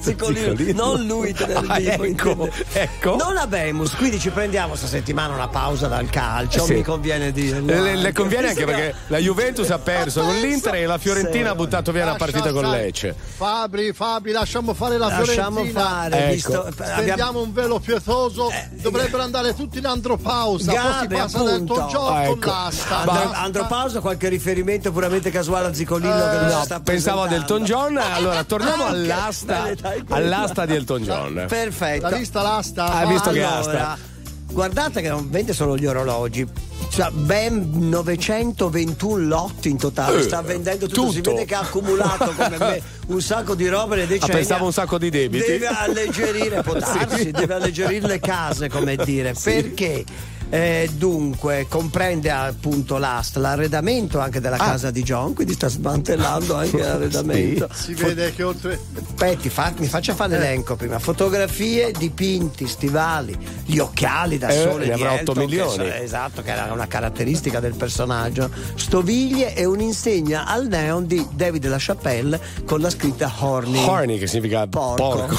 non 0.75 1.05
lui 1.07 1.35
Ah, 1.67 1.79
vivo. 1.79 2.05
ecco, 2.05 2.49
ecco. 2.73 3.17
Non 3.17 3.37
Abemus, 3.37 3.95
quindi 3.97 4.19
ci 4.19 4.31
prendiamo 4.31 4.75
sta 4.77 4.87
settimana 4.87 5.35
una 5.35 5.49
pausa 5.49 5.87
dal 5.89 6.09
calcio, 6.09 6.65
Sì. 6.65 6.75
mi 6.75 6.83
conviene 6.83 7.33
dirlo. 7.33 7.67
Le, 7.83 7.97
le 7.97 8.13
conviene 8.13 8.49
anche 8.49 8.65
perché 8.65 8.95
la 9.09 9.19
Juventus 9.19 9.69
ha 9.71 9.79
perso 9.79 10.23
con 10.23 10.35
l'Inter 10.41 10.75
e 10.77 10.87
la 10.87 10.99
Fiorentina 10.99 11.47
Sì. 11.47 11.51
ha 11.51 11.55
buttato 11.55 11.93
via 11.93 12.05
Lascia 12.05 12.19
partita 12.19 12.53
con 12.53 12.65
stare. 12.65 12.83
Lecce. 12.83 13.15
Fabri, 13.37 13.93
Fabri, 13.93 14.33
lasciamo 14.33 14.73
fare 14.75 14.97
la 14.99 15.09
Lasciamo 15.09 15.57
Fiorentina. 15.63 15.81
fare, 15.81 16.17
Ecco. 16.25 16.33
visto, 16.33 16.69
abbiamo- 16.83 17.41
un 17.43 17.53
velo 17.53 17.79
pietoso, 17.81 18.22
dovrebbero 18.29 19.23
andare 19.23 19.55
tutti 19.55 19.79
in 19.79 19.87
andropausa, 19.87 20.73
Gabe, 20.73 21.07
poi 21.15 21.17
si 21.17 21.23
passa 21.23 21.43
del 21.45 21.53
appunto. 21.55 21.75
Tongiò 21.75 22.09
Ah, 22.09 22.25
con 22.27 22.37
ecco. 22.39 22.49
l'asta. 22.51 22.99
Andro, 22.99 23.13
Ma- 23.31 23.41
andropausa, 23.43 24.01
qualche 24.01 24.29
riferimento 24.29 24.93
puramente 24.93 25.31
casuale 25.31 25.69
a 25.69 25.75
Zicolillo 25.75 26.13
che 26.31 26.37
non 26.37 26.47
No, 26.49 26.59
si 26.59 26.65
sta 26.65 26.81
pensavo 26.81 27.23
ad 27.23 27.33
Elton. 27.33 27.65
John. 27.65 27.97
Allora, 27.97 28.45
torniamo 28.45 28.85
Anche. 28.87 29.13
all'asta, 29.13 29.69
all'asta 30.09 30.67
di 30.67 30.75
Elton 30.75 31.03
John. 31.03 31.45
Perfetto. 31.49 32.09
L'ha 32.09 32.17
vista 32.17 32.43
l'asta? 32.43 32.85
Ah, 32.93 33.07
visto 33.07 33.31
che 33.31 33.43
allora, 33.43 33.59
asta. 33.91 34.11
Guardate 34.53 35.01
che 35.01 35.09
non 35.09 35.31
vende 35.31 35.55
solo 35.55 35.77
gli 35.79 35.87
orologi. 35.87 36.47
Cioè, 36.91 37.09
ben 37.11 37.71
921 37.89 39.17
lotti 39.27 39.71
in 39.71 39.79
totale. 39.79 40.19
Eh, 40.19 40.23
Sta 40.25 40.43
vendendo 40.43 40.87
tutto. 40.87 41.11
Si 41.11 41.17
tutto. 41.23 41.31
vede 41.31 41.47
che 41.47 41.55
ha 41.55 41.61
accumulato 41.61 42.33
come 42.37 42.57
me 42.59 42.83
un 43.13 43.21
sacco 43.21 43.55
di 43.55 43.69
robe 43.69 43.97
nei 43.97 44.05
Ah, 44.05 44.09
decenni. 44.09 44.33
pensavo 44.33 44.65
un 44.67 44.73
sacco 44.73 44.99
di 44.99 45.11
debiti. 45.11 45.45
Deve 45.47 45.67
alleggerire, 45.67 46.63
può 46.63 46.75
darsi, 46.79 47.31
deve 47.31 47.55
alleggerire 47.55 48.07
le 48.07 48.21
case, 48.21 48.69
come 48.69 48.97
dire. 48.97 49.35
Perché? 49.41 50.05
Eh, 50.55 50.91
dunque, 50.93 51.65
comprende 51.67 52.31
appunto 52.31 52.99
l'ast, 52.99 53.37
l'arredamento 53.39 54.19
anche 54.21 54.39
della 54.39 54.57
Ah. 54.57 54.65
casa 54.73 54.91
di 54.91 55.03
John, 55.03 55.33
quindi 55.33 55.55
sta 55.55 55.69
smantellando 55.69 56.55
anche 56.55 56.77
l'arredamento. 56.85 57.69
Si 57.73 57.95
vede 57.95 58.35
che 58.35 58.43
oltre. 58.43 58.79
Aspetti, 58.95 59.49
fa- 59.49 59.73
mi 59.79 59.87
faccia 59.87 60.15
fare 60.15 60.37
l'elenco 60.37 60.77
prima. 60.77 60.99
Fotografie, 60.99 61.93
dipinti, 61.93 62.67
stivali, 62.69 63.35
gli 63.65 63.79
occhiali 63.79 64.37
da 64.37 64.49
Eh, 64.49 64.61
sole 64.61 64.85
ne 64.87 64.95
di 64.95 65.03
avrà 65.03 65.13
Elton, 65.19 65.29
otto 65.39 65.41
che 65.41 65.47
milioni. 65.47 65.73
so- 65.75 65.83
esatto, 65.85 66.43
che 66.43 66.51
era 66.51 66.71
una 66.71 66.87
caratteristica 66.87 67.59
del 67.59 67.75
personaggio. 67.75 68.51
Stoviglie 68.75 69.55
e 69.55 69.65
un'insegna 69.65 70.45
al 70.47 70.67
neon 70.67 71.07
di 71.07 71.27
David 71.33 71.67
LaChapelle 71.67 72.39
con 72.67 72.81
la 72.83 72.91
scritta 72.91 73.33
Horny. 73.39 73.83
Horny 73.87 74.19
che 74.19 74.27
significa 74.27 74.67
Porco. 74.67 75.03
porco. 75.03 75.37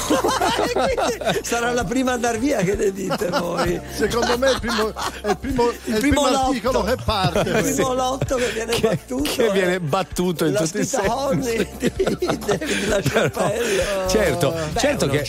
Sarà 1.42 1.72
la 1.72 1.84
prima 1.84 2.14
a 2.14 2.16
dar 2.16 2.36
via 2.38 2.62
che 2.62 2.74
ne 2.74 2.92
dite 2.92 3.28
voi. 3.28 3.80
Secondo 3.94 4.36
me 4.38 4.50
il 4.50 4.58
primo, 4.60 4.92
è 5.22 5.28
il 5.30 5.36
primo, 5.38 5.68
il 5.70 5.76
primo 5.84 5.98
primo 5.98 6.28
lotto. 6.30 6.46
articolo 6.48 6.82
che 6.82 6.96
parte. 7.04 7.48
Il 7.50 7.72
primo 7.74 7.94
lotto 7.94 8.36
che 8.36 8.50
viene 8.52 8.78
battuto. 8.78 9.30
che 9.30 9.46
è 9.48 9.52
viene 9.52 9.80
battuto 9.80 10.44
in 10.44 10.52
la 10.52 10.60
tutti 10.60 10.78
i 10.80 10.84
sensi. 10.84 11.06
Horny 11.08 11.66
di 11.78 11.92
David 12.46 12.88
LaChapelle. 12.88 13.84
Certo, 14.08 14.50
Beh, 14.72 14.80
certo 14.80 15.06
che. 15.08 15.22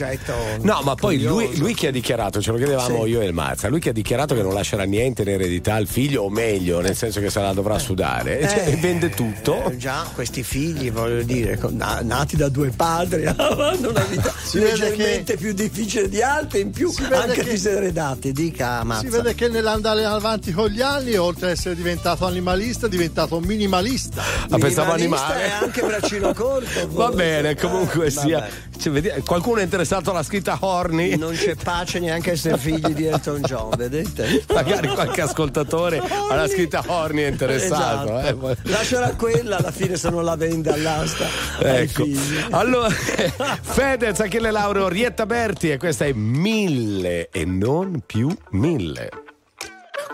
No, 0.61 0.81
ma 0.83 0.95
poi 0.95 1.21
lui, 1.21 1.57
lui 1.57 1.73
che 1.73 1.87
ha 1.87 1.91
dichiarato, 1.91 2.41
ce 2.41 2.51
lo 2.51 2.57
chiedevamo 2.57 3.03
Sì. 3.05 3.09
io 3.09 3.21
e 3.21 3.25
il 3.25 3.33
Mazza, 3.33 3.67
lui 3.67 3.79
che 3.79 3.89
ha 3.89 3.93
dichiarato 3.93 4.35
che 4.35 4.41
non 4.41 4.53
lascerà 4.53 4.83
niente 4.83 5.21
in 5.23 5.29
eredità 5.29 5.75
al 5.75 5.87
figlio, 5.87 6.23
o 6.23 6.29
meglio, 6.29 6.79
nel 6.81 6.95
senso 6.95 7.19
che 7.19 7.29
se 7.29 7.39
la 7.39 7.53
dovrà 7.53 7.77
sudare, 7.79 8.47
cioè, 8.47 8.63
Eh, 8.67 8.75
vende 8.77 9.09
tutto. 9.09 9.69
eh, 9.69 9.77
già, 9.77 10.05
questi 10.13 10.43
figli, 10.43 10.91
voglio 10.91 11.23
dire, 11.23 11.59
nati 12.01 12.35
da 12.35 12.49
due 12.49 12.69
padri, 12.75 13.25
avranno 13.35 13.89
una 13.89 14.03
vita 14.03 14.33
Si 14.45 14.59
leggermente 14.59 15.35
più 15.37 15.53
difficile 15.53 16.07
di 16.09 16.21
altri, 16.21 16.61
in 16.61 16.71
più 16.71 16.91
anche 17.11 17.43
che- 17.43 17.49
diseredati. 17.51 18.31
Dica 18.31 18.83
Mazza. 18.83 19.01
Si 19.01 19.09
vede 19.09 19.35
che 19.35 19.47
nell'andare 19.65 20.05
avanti 20.05 20.51
con 20.51 20.69
gli 20.69 20.81
anni, 20.81 21.15
oltre 21.15 21.47
ad 21.47 21.51
essere 21.53 21.73
diventato 21.73 22.27
animalista, 22.27 22.85
è 22.85 22.89
diventato 22.89 23.39
minimalista. 23.39 24.21
Ah, 24.49 24.57
pensavo 24.59 24.91
animale. 24.91 25.45
e 25.45 25.49
anche 25.49 25.81
braccino 25.81 26.33
corto. 26.35 26.87
Va 26.93 27.09
bene, 27.09 27.55
comunque 27.55 28.05
Eh, 28.05 28.09
sia. 28.11 28.47
Cioè, 28.77 29.23
qualcuno 29.23 29.61
è 29.61 29.63
interessato 29.63 30.11
alla 30.11 30.21
scritta 30.21 30.57
Horny? 30.59 31.15
Non 31.15 31.33
c'è 31.33 31.55
pace 31.55 31.97
neanche 31.99 32.29
a 32.29 32.33
essere 32.33 32.57
figli 32.57 32.93
di 32.93 33.05
Elton 33.07 33.41
John, 33.41 33.71
vedete? 33.75 34.43
Magari 34.53 34.87
qualche 34.89 35.21
ascoltatore 35.21 35.99
alla 36.29 36.47
scritta 36.47 36.83
Horny 36.85 37.23
è 37.23 37.27
interessato. 37.27 38.19
Esatto. 38.19 38.49
eh, 38.51 38.57
Lascerà 38.63 39.13
quella, 39.15 39.57
alla 39.57 39.71
fine 39.71 39.95
se 39.95 40.09
non 40.11 40.23
la 40.23 40.35
vende 40.35 40.71
all'asta. 40.71 41.25
Ecco. 41.59 42.05
Allora, 42.51 42.89
Fedez, 43.61 44.19
Achille 44.19 44.51
Lauro, 44.51 44.87
Rietta 44.89 45.25
Berti 45.25 45.71
e 45.71 45.77
questa 45.77 46.05
è 46.05 46.11
mille 46.13 47.29
e 47.31 47.45
non 47.45 48.03
più 48.05 48.29
mille. 48.51 49.09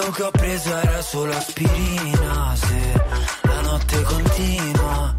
quello 0.00 0.14
che 0.14 0.22
ho 0.22 0.30
preso 0.30 0.76
era 0.76 1.02
solo 1.02 1.36
aspirina? 1.36 2.54
Se 2.56 3.04
la 3.42 3.60
notte 3.60 4.02
continua. 4.02 5.14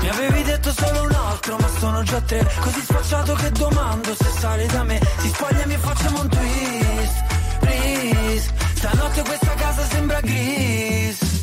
Mi 0.00 0.08
avevi 0.08 0.42
detto 0.44 0.72
solo 0.72 1.02
un 1.02 1.12
altro, 1.12 1.56
ma 1.58 1.68
sono 1.78 2.02
già 2.02 2.20
tre. 2.22 2.50
Così 2.60 2.80
spacciato 2.80 3.34
che 3.34 3.50
domando 3.50 4.14
se 4.14 4.30
sale 4.38 4.66
da 4.66 4.82
me. 4.82 4.98
Si 5.18 5.28
spogliami 5.28 5.74
e 5.74 5.78
facciamo 5.78 6.20
un 6.20 6.28
twist. 6.28 7.24
Please. 7.60 8.52
Stanotte 8.74 9.22
questa 9.22 9.54
casa 9.54 9.86
sembra 9.88 10.20
gris. 10.20 11.33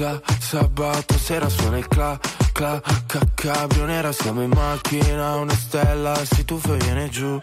Sa, 0.00 0.18
sa, 0.18 0.38
sabato 0.40 1.18
sera 1.18 1.46
suona 1.50 1.76
il 1.76 1.86
cla, 1.86 2.18
cla, 2.54 2.80
ca, 3.06 3.20
cabrio 3.34 3.84
nera 3.84 4.10
Siamo 4.12 4.40
in 4.40 4.48
macchina, 4.48 5.36
una 5.36 5.52
stella. 5.52 6.14
Si 6.24 6.42
tuffa 6.42 6.72
e 6.72 6.76
viene 6.78 7.10
giù. 7.10 7.38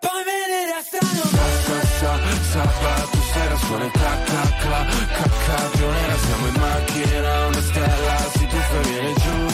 Poi 0.00 0.22
me 0.24 0.38
ne 0.48 0.72
restano 0.72 1.20
Sa, 1.20 1.44
sa, 1.66 1.78
sa, 1.98 2.18
sabato 2.50 3.18
sera 3.34 3.56
suona 3.56 3.84
il 3.84 3.90
cla, 3.90 4.22
cla, 4.24 4.42
cla, 4.58 4.86
ca, 4.86 5.30
cabrio 5.44 5.90
nera 5.90 6.16
Siamo 6.16 6.46
in 6.46 6.54
macchina, 6.58 7.46
una 7.48 7.60
stella. 7.60 8.16
Si 8.32 8.46
tuffa 8.46 8.80
e 8.80 8.88
viene 8.88 9.12
giù 9.12 9.49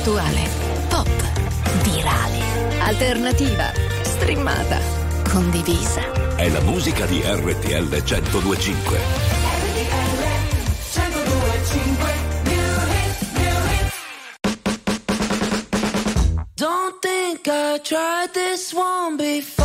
Attuale, 0.00 0.48
pop, 0.88 1.06
virale, 1.82 2.40
alternativa, 2.80 3.70
streamata, 4.00 4.80
condivisa. 5.30 6.00
È 6.36 6.48
la 6.48 6.60
musica 6.60 7.04
di 7.04 7.20
RTL 7.22 8.02
1025. 8.02 8.98
Don't 16.54 16.98
think 17.02 17.46
I 17.46 17.78
tried 17.82 18.32
this 18.32 18.72
one 18.72 19.16
before. 19.18 19.59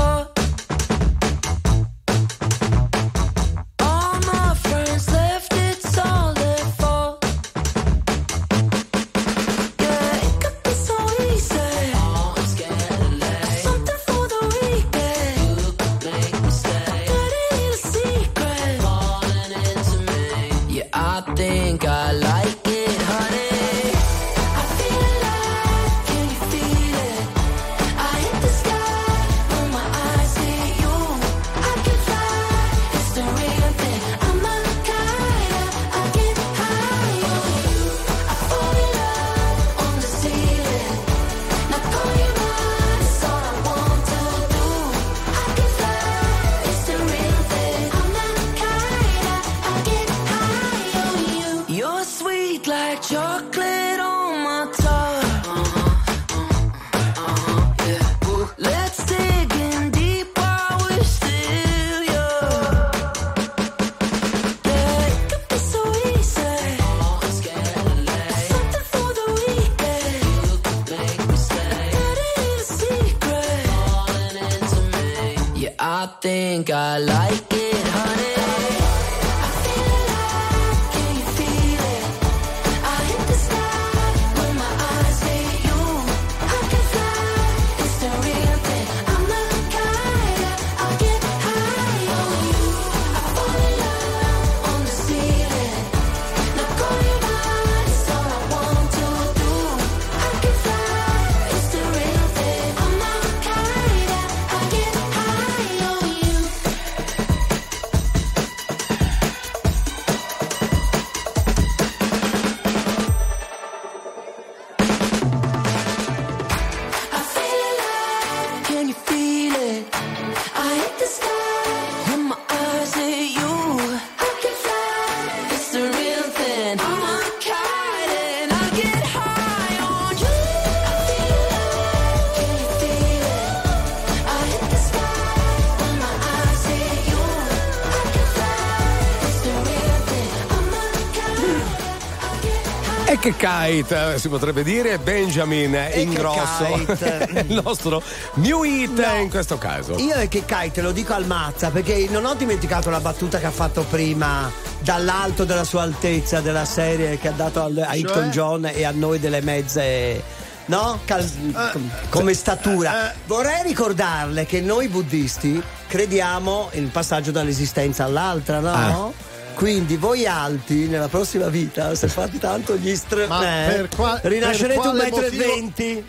Kite 143.64 144.14
eh, 144.14 144.20
si 144.20 144.30
potrebbe 144.30 144.64
dire 144.64 144.98
Benjamin 145.00 145.78
Ingrosso, 145.94 146.66
kite. 146.86 147.46
il 147.48 147.62
nostro 147.64 148.02
new 148.36 148.64
hit 148.64 149.04
in 149.22 149.30
questo 149.30 149.58
caso. 149.58 149.96
Io 149.98 150.16
e 150.16 150.28
che 150.28 150.46
Kai 150.46 150.72
te 150.72 150.82
lo 150.82 150.92
dico 150.92 151.14
al 151.14 151.26
Mazza 151.26 151.70
perché 151.70 152.08
non 152.10 152.26
ho 152.26 152.34
dimenticato 152.36 152.90
la 152.90 153.00
battuta 153.00 153.40
che 153.40 153.46
ha 153.46 153.52
fatto 153.52 153.84
prima 153.90 154.52
dall'alto 154.80 155.46
della 155.46 155.64
sua 155.64 155.82
altezza 155.84 156.42
della 156.42 156.66
serie 156.66 157.18
che 157.18 157.30
ha 157.30 157.34
dato 157.34 157.64
al- 157.64 157.86
a 157.88 157.96
Hilton 157.96 158.30
John 158.30 158.66
e 158.74 158.84
a 158.84 158.92
noi 158.92 159.20
delle 159.20 159.42
mezze. 159.42 160.44
No? 160.68 161.00
Cal- 161.06 161.30
com- 161.72 161.90
come 162.10 162.34
statura. 162.34 163.14
Vorrei 163.28 163.62
ricordarle 163.64 164.46
che 164.48 164.62
noi 164.62 164.88
buddisti 164.88 165.62
crediamo 165.88 166.70
nel 166.74 166.88
passaggio 166.88 167.30
dall'esistenza 167.32 168.04
all'altra, 168.06 168.60
no? 168.60 169.14
Quindi 169.56 169.96
voi 169.96 170.26
alti 170.28 170.88
nella 170.88 171.08
prossima 171.08 171.48
vita, 171.48 171.96
se 171.96 172.08
fate 172.10 172.38
tanto 172.40 172.76
gli 172.76 172.94
str... 172.96 173.26
Ma 173.28 173.42
eh, 173.42 173.72
per 173.74 173.90
qua- 173.96 174.20
rinascerete 174.22 174.88
un 174.88 174.96
metro 174.96 175.22
e 175.22 175.24
motivo- 175.24 175.44
venti. 175.44 176.06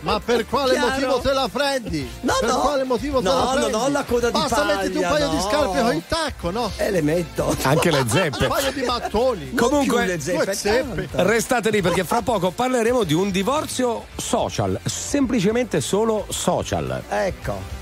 Ma 0.00 0.20
per 0.20 0.46
quale 0.46 0.76
motivo 0.78 1.18
te 1.18 1.32
la 1.32 1.48
prendi? 1.50 2.08
No, 2.20 2.34
per 2.38 2.48
no. 2.48 2.58
quale 2.60 2.84
motivo 2.84 3.18
te 3.20 3.24
No, 3.28 3.34
la 3.44 3.50
prendi? 3.52 3.72
ho 3.74 3.88
la 3.88 4.04
coda 4.04 4.26
di 4.26 4.32
Basta 4.32 4.54
paglia, 4.56 4.74
metterti 4.76 4.96
un 4.98 5.02
paio 5.08 5.28
di 5.28 5.34
no. 5.36 5.40
scarpe 5.42 5.80
con 5.80 5.94
il 5.94 6.02
tacco, 6.06 6.50
no? 6.50 6.70
E 6.76 6.90
le 6.90 7.02
metto. 7.02 7.56
Anche 7.62 7.90
le 7.90 7.98
Un 8.00 8.08
zeppe. 8.08 8.46
paio 8.46 8.72
di 8.72 8.82
mattoni. 8.82 9.54
Comunque, 9.54 10.06
le 10.06 10.20
zeppe, 10.20 10.54
zeppe. 10.54 11.08
Restate 11.12 11.70
lì 11.70 11.80
perché 11.82 12.04
fra 12.04 12.20
poco 12.22 12.50
parleremo 12.50 13.02
di 13.04 13.14
un 13.14 13.30
divorzio 13.30 14.06
social, 14.16 14.78
semplicemente 14.84 15.80
solo 15.80 16.26
social. 16.28 17.02
Ecco. 17.08 17.78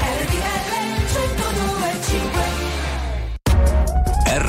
RTL 0.00 1.47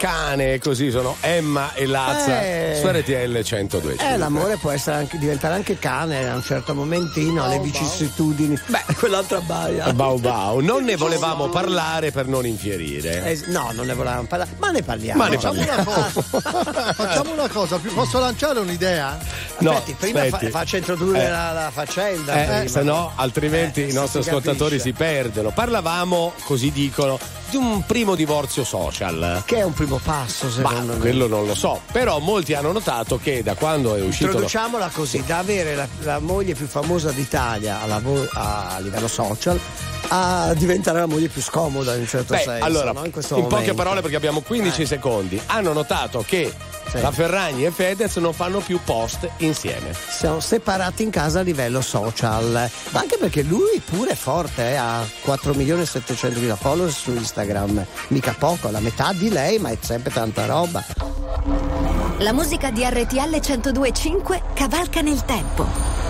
cane, 0.00 0.58
così 0.60 0.90
sono 0.90 1.14
Emma 1.20 1.74
e 1.74 1.84
Lazza 1.84 2.40
Eh. 2.42 2.78
su 2.80 2.88
RTL 2.88 3.42
102. 3.42 3.96
Eh, 4.00 4.16
l'amore 4.16 4.56
può 4.56 4.70
essere 4.70 4.96
anche, 4.96 5.18
diventare 5.18 5.52
anche 5.52 5.78
cane 5.78 6.26
a 6.26 6.34
un 6.36 6.42
certo 6.42 6.74
momentino, 6.74 7.46
le 7.46 7.58
vicissitudini. 7.58 8.58
Beh, 8.66 8.82
quell'altra 8.98 9.40
baia. 9.40 9.92
Bau 9.92 10.18
bau, 10.18 10.60
non 10.60 10.84
ne 10.84 10.96
volevamo 10.96 11.48
parlare 11.50 12.12
per 12.12 12.26
non 12.28 12.46
infierire. 12.46 13.24
Eh, 13.26 13.40
no, 13.48 13.72
non 13.74 13.84
ne 13.84 13.92
volevamo 13.92 14.22
parlare, 14.22 14.52
ma 14.58 14.70
ne 14.70 14.82
parliamo. 14.82 15.22
Ma 15.22 15.28
ne 15.28 15.36
Facciamo 15.38 15.60
una 15.60 15.84
cosa. 15.84 16.22
Facciamo 16.94 17.32
una 17.32 17.48
cosa, 17.48 17.78
posso 17.94 18.18
lanciare 18.18 18.58
un'idea? 18.58 19.18
No, 19.58 19.72
Aspetti, 19.72 19.92
prima 19.98 20.22
aspetti. 20.22 20.46
fa- 20.50 20.58
faccio 20.60 20.76
introdurre 20.78 21.26
Eh. 21.26 21.30
la, 21.30 21.52
la 21.52 21.70
faccenda. 21.70 22.62
Eh, 22.62 22.68
se 22.68 22.82
no, 22.82 23.12
altrimenti 23.16 23.82
Eh, 23.82 23.90
i 23.90 23.92
nostri 23.92 24.20
ascoltatori 24.20 24.80
si 24.80 24.92
perdono. 24.94 25.50
Parlavamo, 25.50 26.32
così 26.44 26.70
dicono, 26.72 27.18
di 27.50 27.56
un 27.56 27.84
primo 27.84 28.14
divorzio 28.14 28.64
social. 28.64 29.42
Che 29.44 29.56
è 29.56 29.62
un 29.62 29.72
primo 29.72 29.98
passo, 30.02 30.46
Ma 30.46 30.70
secondo 30.70 30.92
me. 30.94 30.98
quello 30.98 31.26
non 31.26 31.46
lo 31.46 31.54
so. 31.54 31.80
Però 31.92 32.18
molti 32.20 32.54
hanno 32.54 32.72
notato 32.72 33.18
che 33.22 33.42
da 33.42 33.54
quando 33.54 33.94
è 33.96 34.00
uscito. 34.02 34.26
lo- 34.26 34.30
Introduciaamola 34.32 34.88
così, 34.92 35.22
da 35.26 35.38
avere 35.38 35.74
la, 35.74 35.86
la 36.02 36.18
moglie 36.20 36.54
più 36.54 36.66
famosa 36.66 37.10
d'Italia 37.10 37.80
alla 37.82 37.98
vo- 37.98 38.28
a, 38.32 38.78
livello 38.80 39.08
social 39.08 39.58
a 40.12 40.52
diventare 40.54 40.98
la 40.98 41.06
moglie 41.06 41.28
più 41.28 41.40
scomoda 41.40 41.94
in 41.94 42.00
un 42.00 42.06
certo 42.08 42.34
Beh, 42.34 42.40
senso. 42.40 42.64
allora, 42.64 42.92
no? 42.92 43.04
in, 43.04 43.12
questo 43.12 43.36
in 43.38 43.46
poche 43.46 43.74
parole, 43.74 44.00
perché 44.00 44.16
abbiamo 44.16 44.40
15 44.40 44.82
Eh. 44.82 44.86
secondi, 44.86 45.40
hanno 45.46 45.72
notato 45.72 46.24
che 46.26 46.52
Sì. 46.90 47.00
la 47.00 47.12
Ferragni 47.12 47.64
e 47.64 47.70
Fedez 47.70 48.16
non 48.16 48.32
fanno 48.32 48.58
più 48.58 48.80
post 48.84 49.28
insieme. 49.38 49.94
Siamo 50.08 50.40
separati 50.40 51.04
in 51.04 51.10
casa 51.10 51.38
a 51.40 51.42
livello 51.42 51.80
social, 51.80 52.68
ma 52.90 53.00
anche 53.00 53.16
perché 53.18 53.42
lui 53.42 53.80
pure 53.84 54.10
è 54.10 54.16
forte, 54.16 54.70
eh, 54.70 54.74
ha 54.74 55.06
4 55.22 55.54
milioni 55.54 55.82
e 55.82 55.86
700 55.86 56.40
mila 56.40 56.56
follower 56.56 56.90
su 56.92 57.12
Instagram, 57.12 57.84
mica 58.08 58.34
poco, 58.36 58.68
la 58.70 58.80
metà 58.80 59.12
di 59.12 59.28
lei, 59.30 59.58
ma 59.58 59.70
è 59.70 59.78
sempre 59.80 60.10
tanta 60.12 60.46
roba. 60.46 60.84
La 62.18 62.32
musica 62.32 62.70
di 62.70 62.82
RTL 62.84 63.38
1025 63.40 64.42
cavalca 64.54 65.00
nel 65.00 65.24
tempo. 65.24 66.09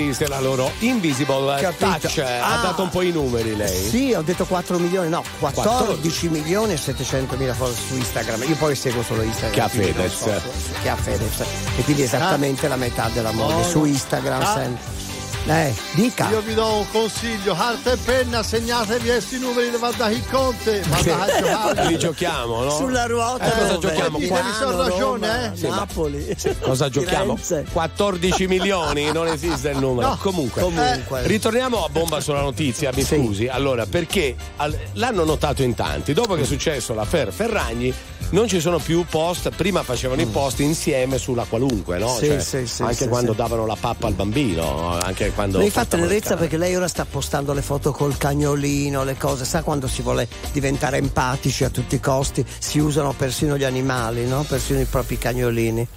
Esiste 0.00 0.26
la 0.28 0.40
loro 0.40 0.70
Invisible 0.80 1.60
Capito. 1.60 1.86
Touch. 2.08 2.18
Ha 2.18 2.60
Ah. 2.60 2.62
dato 2.62 2.82
un 2.82 2.88
po' 2.90 3.02
i 3.02 3.10
numeri 3.12 3.56
lei. 3.56 3.88
Sì, 3.88 4.12
ho 4.12 4.22
detto 4.22 4.44
4 4.44 4.78
milioni, 4.78 5.08
no, 5.08 5.22
14 5.38 6.28
milioni 6.28 6.72
e 6.72 6.76
700 6.76 7.36
mila 7.36 7.54
follower 7.54 7.76
su 7.88 7.96
Instagram. 7.96 8.42
Io 8.48 8.56
poi 8.56 8.74
seguo 8.74 9.02
solo 9.02 9.22
Instagram. 9.22 9.52
Che 9.52 9.60
ha 9.60 9.68
Fedez. 9.68 10.12
so- 10.16 10.40
che 10.82 10.88
ha 10.88 10.96
Fedez. 10.96 11.40
E 11.76 11.82
quindi 11.82 12.02
esattamente 12.02 12.68
la 12.68 12.76
metà 12.76 13.08
della 13.12 13.32
moglie 13.32 13.54
No, 13.56 13.62
su. 13.64 13.84
Instagram 13.84 14.40
Ah. 14.42 14.54
sempre. 14.54 14.93
Eh, 15.46 15.74
dica. 15.92 16.30
Io 16.30 16.40
vi 16.40 16.54
do 16.54 16.78
un 16.78 16.90
consiglio, 16.90 17.54
carta 17.54 17.92
e 17.92 17.96
penna, 17.98 18.42
segnatevi 18.42 19.08
questi 19.08 19.38
numeri 19.38 19.68
di 19.68 19.76
Vada 19.76 20.08
Conte, 20.30 20.82
giocare. 21.02 21.84
Li 21.88 21.98
giochiamo, 21.98 22.62
no? 22.64 22.70
Sulla 22.70 23.04
ruota 23.04 23.44
Eh, 23.44 23.60
cosa 23.60 23.78
giochiamo? 23.78 24.18
Qua- 24.20 24.42
Milano, 24.42 24.76
ragione, 24.82 25.26
Roma, 25.28 25.52
eh? 25.52 25.56
Sì, 25.56 25.66
ma- 25.66 25.74
Napoli. 25.76 26.36
Cosa 26.60 26.88
giochiamo? 26.88 27.36
Firenze. 27.36 27.66
14 27.70 28.46
milioni, 28.46 29.12
non 29.12 29.26
esiste 29.26 29.68
il 29.68 29.78
numero. 29.78 30.08
No, 30.08 30.16
comunque, 30.16 30.62
comunque. 30.62 31.20
eh, 31.24 31.26
ritorniamo 31.26 31.84
a 31.84 31.88
bomba 31.90 32.20
sulla 32.20 32.40
notizia, 32.40 32.90
mi 32.94 33.02
Sì. 33.04 33.16
scusi. 33.16 33.46
Allora, 33.46 33.84
perché 33.84 34.34
al- 34.56 34.78
l'hanno 34.94 35.24
notato 35.24 35.62
in 35.62 35.74
tanti. 35.74 36.14
Dopo 36.14 36.36
che 36.36 36.42
è 36.42 36.46
successo 36.46 36.94
l'affair 36.94 37.30
Ferragni, 37.30 37.92
non 38.30 38.48
ci 38.48 38.60
sono 38.60 38.78
più 38.78 39.04
post. 39.08 39.50
Prima 39.50 39.82
facevano 39.82 40.20
i 40.20 40.26
post 40.26 40.60
insieme 40.60 41.18
sulla 41.18 41.44
qualunque, 41.48 41.98
no? 41.98 42.14
Mm. 42.14 42.18
Sì, 42.18 42.26
Cioè, 42.26 42.40
sì, 42.40 42.66
sì, 42.66 42.82
anche 42.82 43.08
quando 43.08 43.32
davano 43.32 43.66
la 43.66 43.76
pappa 43.78 44.06
al 44.06 44.14
bambino, 44.14 44.98
anche 44.98 45.32
quando. 45.32 45.58
Mi 45.58 45.70
fa 45.70 45.80
portavano 45.80 46.04
il 46.04 46.08
tenerezza 46.08 46.36
perché 46.36 46.56
lei 46.56 46.74
ora 46.74 46.88
sta 46.88 47.04
postando 47.04 47.52
le 47.52 47.62
foto 47.62 47.92
col 47.92 48.16
cagnolino, 48.16 49.04
le 49.04 49.16
cose, 49.16 49.44
sa 49.44 49.62
quando 49.62 49.86
si 49.88 50.02
vuole 50.02 50.28
diventare 50.52 50.98
empatici 50.98 51.64
a 51.64 51.70
tutti 51.70 51.94
i 51.96 52.00
costi, 52.00 52.44
si 52.58 52.78
usano 52.78 53.12
persino 53.12 53.56
gli 53.56 53.64
animali, 53.64 54.26
no? 54.26 54.42
Persino 54.42 54.80
i 54.80 54.86
propri 54.86 55.18
cagnolini. 55.18 55.88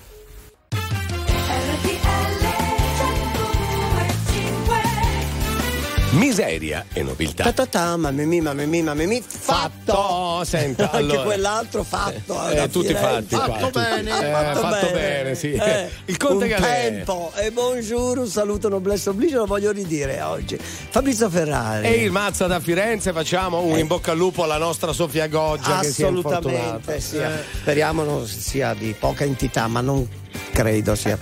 Miseria 6.17 6.83
e 6.93 7.03
nobiltà. 7.03 7.43
Ta-ta-ta, 7.43 7.95
mammi 7.95 8.41
mammi 8.41 8.81
mammi 8.81 9.23
Fatto! 9.25 10.43
Senta, 10.45 10.85
Anche 10.89 10.97
allora. 10.97 11.21
quell'altro 11.21 11.83
fatto. 11.83 12.49
Eh, 12.49 12.67
tutti 12.69 12.93
fatti 12.95 13.35
qua, 13.35 13.45
Fatto 13.45 13.65
tutti. 13.65 13.79
bene, 13.79 14.09
Eh, 14.09 14.31
fatto, 14.31 14.59
fatto 14.59 14.85
bene, 14.87 14.99
bene, 14.99 15.35
sì. 15.35 15.51
Eh, 15.53 15.89
Il 16.05 16.17
Conte 16.17 16.47
Galè. 16.47 16.61
tempo 16.89 17.31
e 17.35 17.51
buongiorno, 17.51 18.21
un 18.23 18.27
saluto 18.27 18.67
noblesse 18.67 19.09
oblige, 19.09 19.35
lo 19.35 19.45
voglio 19.45 19.71
ridire 19.71 20.19
oggi. 20.23 20.57
Fabrizio 20.57 21.29
Ferrari. 21.29 21.85
E 21.85 22.03
il 22.03 22.11
Mazza 22.11 22.47
da 22.47 22.59
Firenze, 22.59 23.13
facciamo 23.13 23.61
un 23.61 23.77
in 23.77 23.85
bocca 23.85 24.11
al 24.11 24.17
lupo 24.17 24.41
alla 24.41 24.57
nostra 24.57 24.93
Sofia 24.93 25.27
Goggia 25.27 25.81
che 25.81 25.91
si 25.91 26.01
è 26.03 26.07
infortunata. 26.07 26.47
Assolutamente, 26.87 26.99
sì. 26.99 27.19
Speriamo 27.61 28.03
non 28.03 28.25
sia 28.25 28.73
di 28.73 28.95
poca 28.97 29.23
entità, 29.23 29.67
ma 29.67 29.81
non 29.81 30.07
credo 30.51 30.95
sia 30.95 31.17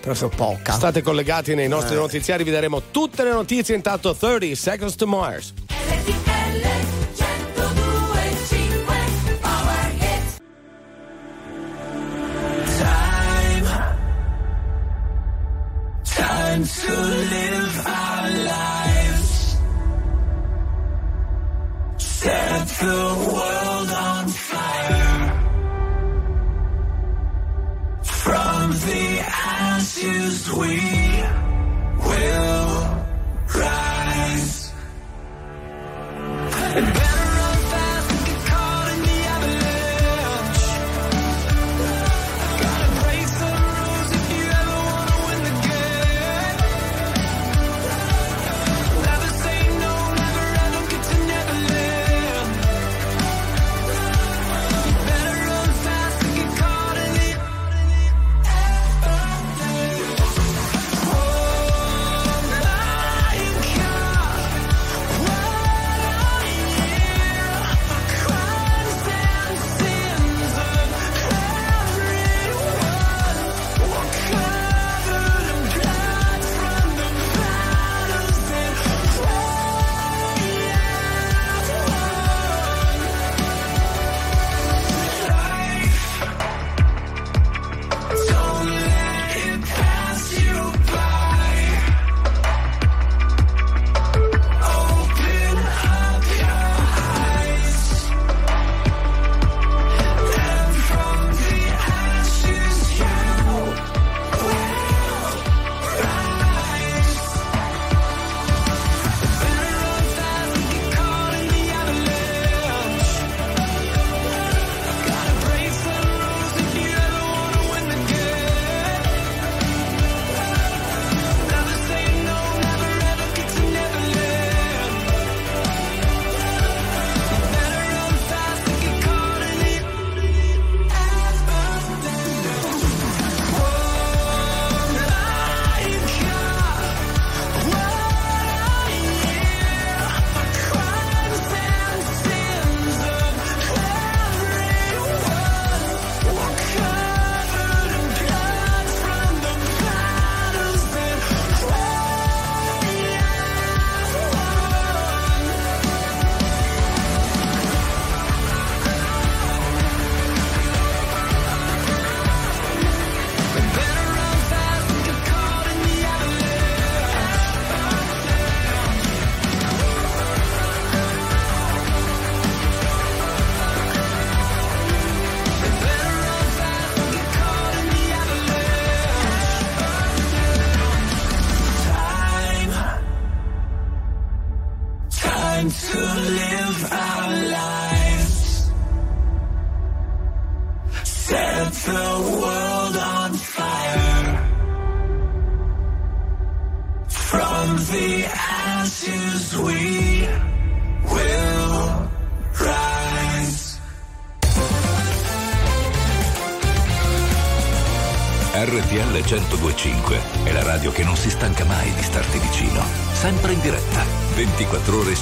proprio 0.00 0.28
poca. 0.28 0.72
State 0.72 1.02
collegati 1.02 1.54
nei 1.54 1.68
nostri 1.68 1.94
Eh. 1.94 1.98
notiziari, 1.98 2.44
vi 2.44 2.50
daremo 2.50 2.82
tutte 2.90 3.24
le 3.24 3.30
notizie. 3.32 3.74
Intanto 3.74 4.14
30 4.14 4.54
Seconds 4.54 4.94
to 4.96 5.06
Mars. 5.06 5.52
To 16.56 16.90
live 16.90 17.86
our 17.86 18.30
lives. 18.46 19.56
Set 21.98 22.66
the 22.80 23.30
world 23.30 23.65
From 28.66 28.74
the 28.74 29.20
ashes 29.20 30.52
we 30.52 30.80
will 32.04 33.06
rise. 33.54 34.72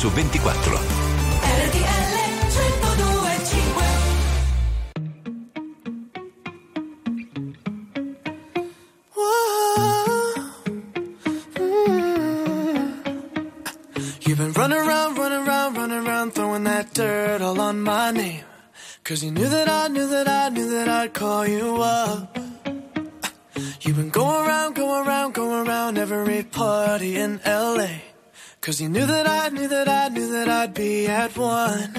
su 0.04 0.10
24. 0.10 0.63
one. 31.36 31.93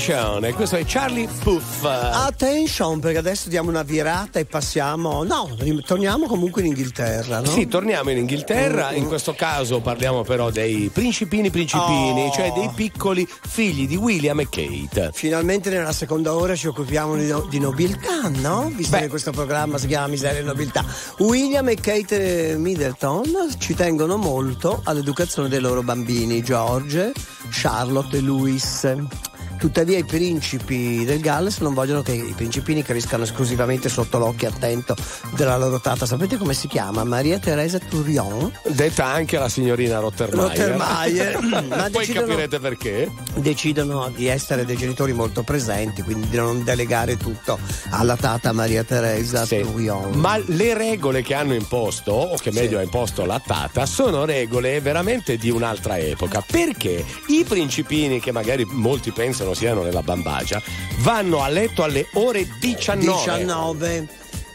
Attention, 0.00 0.46
e 0.46 0.54
questo 0.54 0.76
è 0.76 0.84
Charlie 0.86 1.28
Puff. 1.42 1.84
Attention, 1.84 3.00
perché 3.00 3.18
adesso 3.18 3.50
diamo 3.50 3.68
una 3.68 3.82
virata 3.82 4.38
e 4.38 4.46
passiamo. 4.46 5.24
No, 5.24 5.54
torniamo 5.84 6.26
comunque 6.26 6.62
in 6.62 6.68
Inghilterra, 6.68 7.40
no? 7.40 7.50
Sì, 7.50 7.68
torniamo 7.68 8.08
in 8.08 8.16
Inghilterra. 8.16 8.92
Mm, 8.92 8.96
in 8.96 9.04
mm. 9.04 9.08
questo 9.08 9.34
caso 9.34 9.80
parliamo 9.82 10.22
però 10.22 10.48
dei 10.48 10.88
principini 10.90 11.50
principini, 11.50 12.28
oh. 12.28 12.32
cioè 12.32 12.50
dei 12.52 12.70
piccoli 12.74 13.28
figli 13.28 13.86
di 13.86 13.96
William 13.96 14.40
e 14.40 14.48
Kate. 14.48 15.10
Finalmente 15.12 15.68
nella 15.68 15.92
seconda 15.92 16.34
ora 16.34 16.56
ci 16.56 16.68
occupiamo 16.68 17.16
di, 17.16 17.26
no- 17.26 17.46
di 17.50 17.58
nobiltà, 17.58 18.30
no? 18.36 18.72
Visto 18.74 18.96
Beh. 18.96 19.02
che 19.02 19.08
questo 19.08 19.32
programma 19.32 19.76
si 19.76 19.86
chiama 19.86 20.06
Miseria 20.06 20.40
e 20.40 20.44
Nobiltà. 20.44 20.82
William 21.18 21.68
e 21.68 21.74
Kate 21.74 22.56
Middleton 22.56 23.50
ci 23.58 23.74
tengono 23.74 24.16
molto 24.16 24.80
all'educazione 24.82 25.50
dei 25.50 25.60
loro 25.60 25.82
bambini, 25.82 26.42
George, 26.42 27.12
Charlotte 27.50 28.16
e 28.16 28.20
Louis. 28.20 29.28
Tuttavia 29.60 29.98
i 29.98 30.04
principi 30.04 31.04
del 31.04 31.20
Galles 31.20 31.58
non 31.58 31.74
vogliono 31.74 32.00
che 32.00 32.12
i 32.12 32.32
principini 32.34 32.82
crescano 32.82 33.24
esclusivamente 33.24 33.90
sotto 33.90 34.16
l'occhio 34.16 34.48
attento 34.48 34.96
della 35.36 35.58
loro 35.58 35.78
tata. 35.80 36.06
Sapete 36.06 36.38
come 36.38 36.54
si 36.54 36.66
chiama? 36.66 37.04
Maria 37.04 37.38
Teresa 37.38 37.78
Turion. 37.78 38.50
Detta 38.68 39.04
anche 39.04 39.38
la 39.38 39.50
signorina 39.50 39.98
Rottermeier. 39.98 40.48
Rottermeier. 40.48 41.40
Ma 41.68 41.90
Poi 41.90 42.06
decidono, 42.06 42.26
capirete 42.26 42.58
perché. 42.58 43.12
Decidono 43.34 44.10
di 44.16 44.28
essere 44.28 44.64
dei 44.64 44.78
genitori 44.78 45.12
molto 45.12 45.42
presenti, 45.42 46.00
quindi 46.00 46.30
di 46.30 46.38
non 46.38 46.64
delegare 46.64 47.18
tutto 47.18 47.58
alla 47.90 48.16
tata 48.16 48.52
Maria 48.52 48.82
Teresa 48.82 49.44
sì. 49.44 49.60
Turion. 49.60 50.12
Ma 50.12 50.38
le 50.38 50.72
regole 50.72 51.20
che 51.20 51.34
hanno 51.34 51.52
imposto, 51.52 52.12
o 52.12 52.36
che 52.36 52.50
meglio 52.50 52.70
sì. 52.70 52.76
ha 52.76 52.82
imposto 52.82 53.26
la 53.26 53.42
tata, 53.44 53.84
sono 53.84 54.24
regole 54.24 54.80
veramente 54.80 55.36
di 55.36 55.50
un'altra 55.50 55.98
epoca. 55.98 56.42
Perché 56.50 57.04
i 57.26 57.44
principini, 57.46 58.20
che 58.20 58.32
magari 58.32 58.64
molti 58.64 59.10
pensano 59.10 59.48
Piano 59.50 59.54
Siano 59.54 59.82
nella 59.82 60.02
Bambagia, 60.02 60.62
vanno 60.98 61.42
a 61.42 61.48
letto 61.48 61.82
alle 61.82 62.06
ore 62.14 62.46
19. 62.58 63.18
19. 63.18 64.08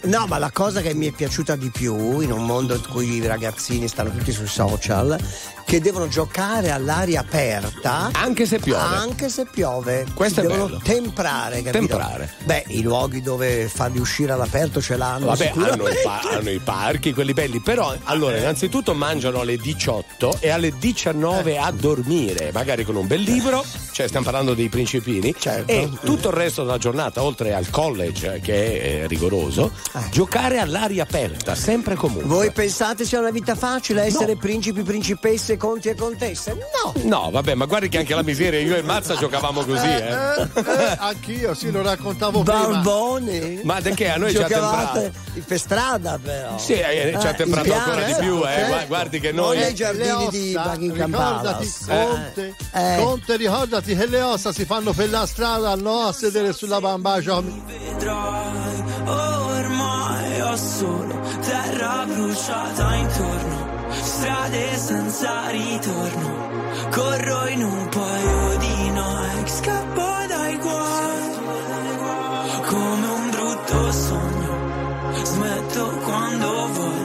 No, 0.03 0.27
ma 0.27 0.37
la 0.37 0.51
cosa 0.51 0.81
che 0.81 0.93
mi 0.93 1.07
è 1.07 1.11
piaciuta 1.11 1.55
di 1.55 1.71
più 1.71 2.19
in 2.19 2.31
un 2.31 2.45
mondo 2.45 2.75
in 2.75 2.87
cui 2.87 3.15
i 3.15 3.25
ragazzini 3.25 3.87
stanno 3.87 4.11
tutti 4.11 4.31
sui 4.31 4.47
social 4.47 5.17
che 5.65 5.81
devono 5.81 6.07
giocare 6.07 6.71
all'aria 6.71 7.19
aperta. 7.21 8.09
Anche 8.13 8.45
se 8.45 8.59
piove. 8.59 8.81
Anche 8.95 9.29
se 9.29 9.45
piove. 9.51 10.05
Questo 10.13 10.41
è 10.41 10.43
devono 10.43 10.65
bello. 10.65 10.81
temprare, 10.83 11.61
capito? 11.63 11.71
Temprare. 11.71 12.33
Beh, 12.43 12.63
i 12.67 12.81
luoghi 12.81 13.21
dove 13.21 13.67
farli 13.67 13.99
uscire 13.99 14.31
all'aperto 14.31 14.81
ce 14.81 14.95
l'hanno. 14.95 15.25
Vabbè, 15.27 15.51
hanno 15.55 15.87
i, 15.89 15.95
pa- 16.03 16.21
hanno 16.31 16.49
i 16.51 16.59
parchi, 16.59 17.13
quelli 17.13 17.33
belli, 17.33 17.59
però 17.59 17.93
allora 18.03 18.37
innanzitutto 18.37 18.93
mangiano 18.93 19.39
alle 19.41 19.57
18 19.57 20.37
e 20.39 20.49
alle 20.49 20.71
19 20.77 21.57
a 21.57 21.71
dormire, 21.71 22.51
magari 22.53 22.83
con 22.83 22.95
un 22.95 23.07
bel 23.07 23.21
libro, 23.21 23.63
cioè 23.91 24.07
stiamo 24.07 24.25
parlando 24.25 24.53
dei 24.53 24.69
principini, 24.69 25.33
Certo. 25.37 25.71
e 25.71 25.89
tutto 26.03 26.27
il 26.29 26.33
resto 26.35 26.63
della 26.63 26.77
giornata, 26.77 27.23
oltre 27.23 27.53
al 27.53 27.69
college 27.69 28.39
che 28.41 28.53
è 28.53 28.85
eh, 29.03 29.07
rigoroso, 29.07 29.71
giocare 30.11 30.59
all'aria 30.59 31.03
aperta, 31.03 31.55
sempre 31.55 31.95
comunque. 31.95 32.27
Voi 32.27 32.51
pensate 32.51 33.03
sia 33.05 33.19
una 33.19 33.31
vita 33.31 33.55
facile 33.55 34.03
essere 34.03 34.35
principi, 34.35 34.83
principesse, 34.83 35.54
conti 35.57 35.89
e 35.89 35.95
contesse? 35.95 36.53
No! 36.53 36.93
No, 37.03 37.29
vabbè, 37.31 37.53
ma 37.55 37.65
guardi 37.65 37.89
che 37.89 37.97
anche 37.99 38.13
la 38.15 38.23
miseria, 38.23 38.59
io 38.59 38.75
e 38.75 38.81
Mazza 38.81 39.15
giocavamo 39.15 39.63
così, 39.65 39.85
eh. 39.87 40.47
Eh, 40.55 40.95
anch'io, 40.99 41.53
sì, 41.53 41.71
lo 41.71 41.81
raccontavo 41.81 42.41
prima. 42.43 42.67
Barbone! 42.67 43.59
Ma 43.63 43.79
da 43.79 43.89
che 43.91 44.09
a 44.09 44.17
noi 44.17 44.31
ci 44.31 44.37
ha 44.37 44.45
temprato? 44.47 45.11
per 45.45 45.59
strada 45.59 46.19
però. 46.21 46.57
Sì, 46.57 46.73
eh, 46.73 47.15
ci 47.19 47.27
ha 47.27 47.31
Eh, 47.31 47.35
temprato 47.35 47.73
ancora 47.73 48.03
piano, 48.03 48.13
di 48.19 48.25
più, 48.25 48.39
eh. 48.39 48.47
certo. 48.53 48.67
Gua- 48.67 48.85
Guardi 48.85 49.19
che 49.19 49.31
noi. 49.31 49.57
nei 49.57 49.73
giardini 49.75 50.27
di 50.29 50.51
Buckingham 50.61 51.11
ricordati. 51.11 51.73
Conte, 51.87 52.55
Eh. 52.71 52.95
Conte, 53.01 53.35
ricordati 53.37 53.95
che 53.95 54.05
le 54.07 54.21
ossa 54.21 54.51
si 54.53 54.65
fanno 54.65 54.91
per 54.93 55.09
la 55.09 55.25
strada, 55.25 55.75
no 55.75 56.01
a 56.07 56.13
sedere 56.13 56.53
sulla 56.53 56.79
bambagia. 56.79 57.41
vedrai 57.41 58.83
ormai 59.05 60.41
ho 60.41 60.55
solo 60.55 61.21
terra 61.41 62.05
bruciata 62.07 62.93
intorno 62.95 63.54
strade 64.01 64.77
senza 64.77 65.49
ritorno 65.49 66.45
corro 66.91 67.47
in 67.47 67.63
un 67.63 67.89
paio 67.89 68.57
di 68.57 68.89
Nike 68.89 69.47
scappo 69.47 70.25
dai 70.27 70.57
guai. 70.57 71.33
Come 72.65 73.07
un 73.07 73.29
brutto 73.29 73.91
sogno 73.91 75.23
smetto 75.23 75.89
quando 76.03 76.67
voglio 76.73 77.04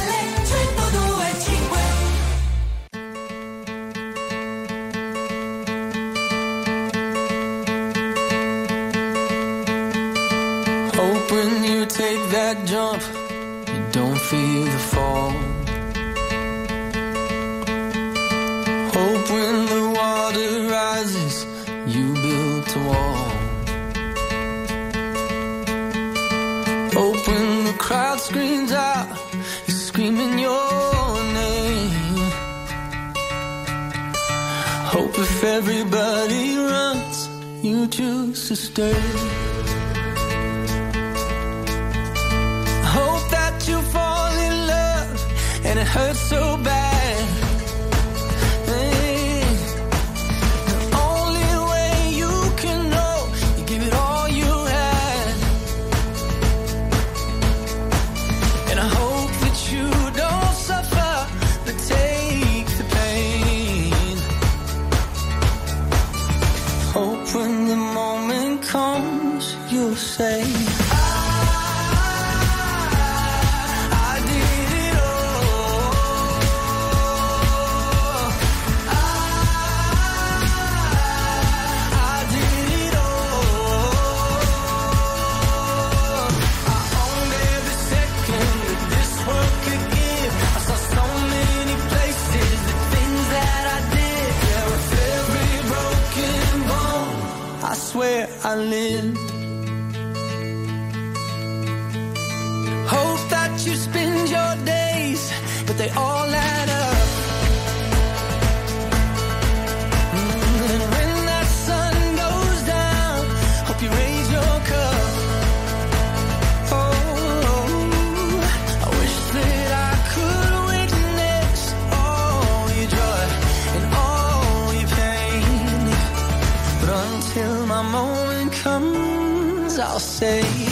I'll 129.81 129.99
say. 129.99 130.70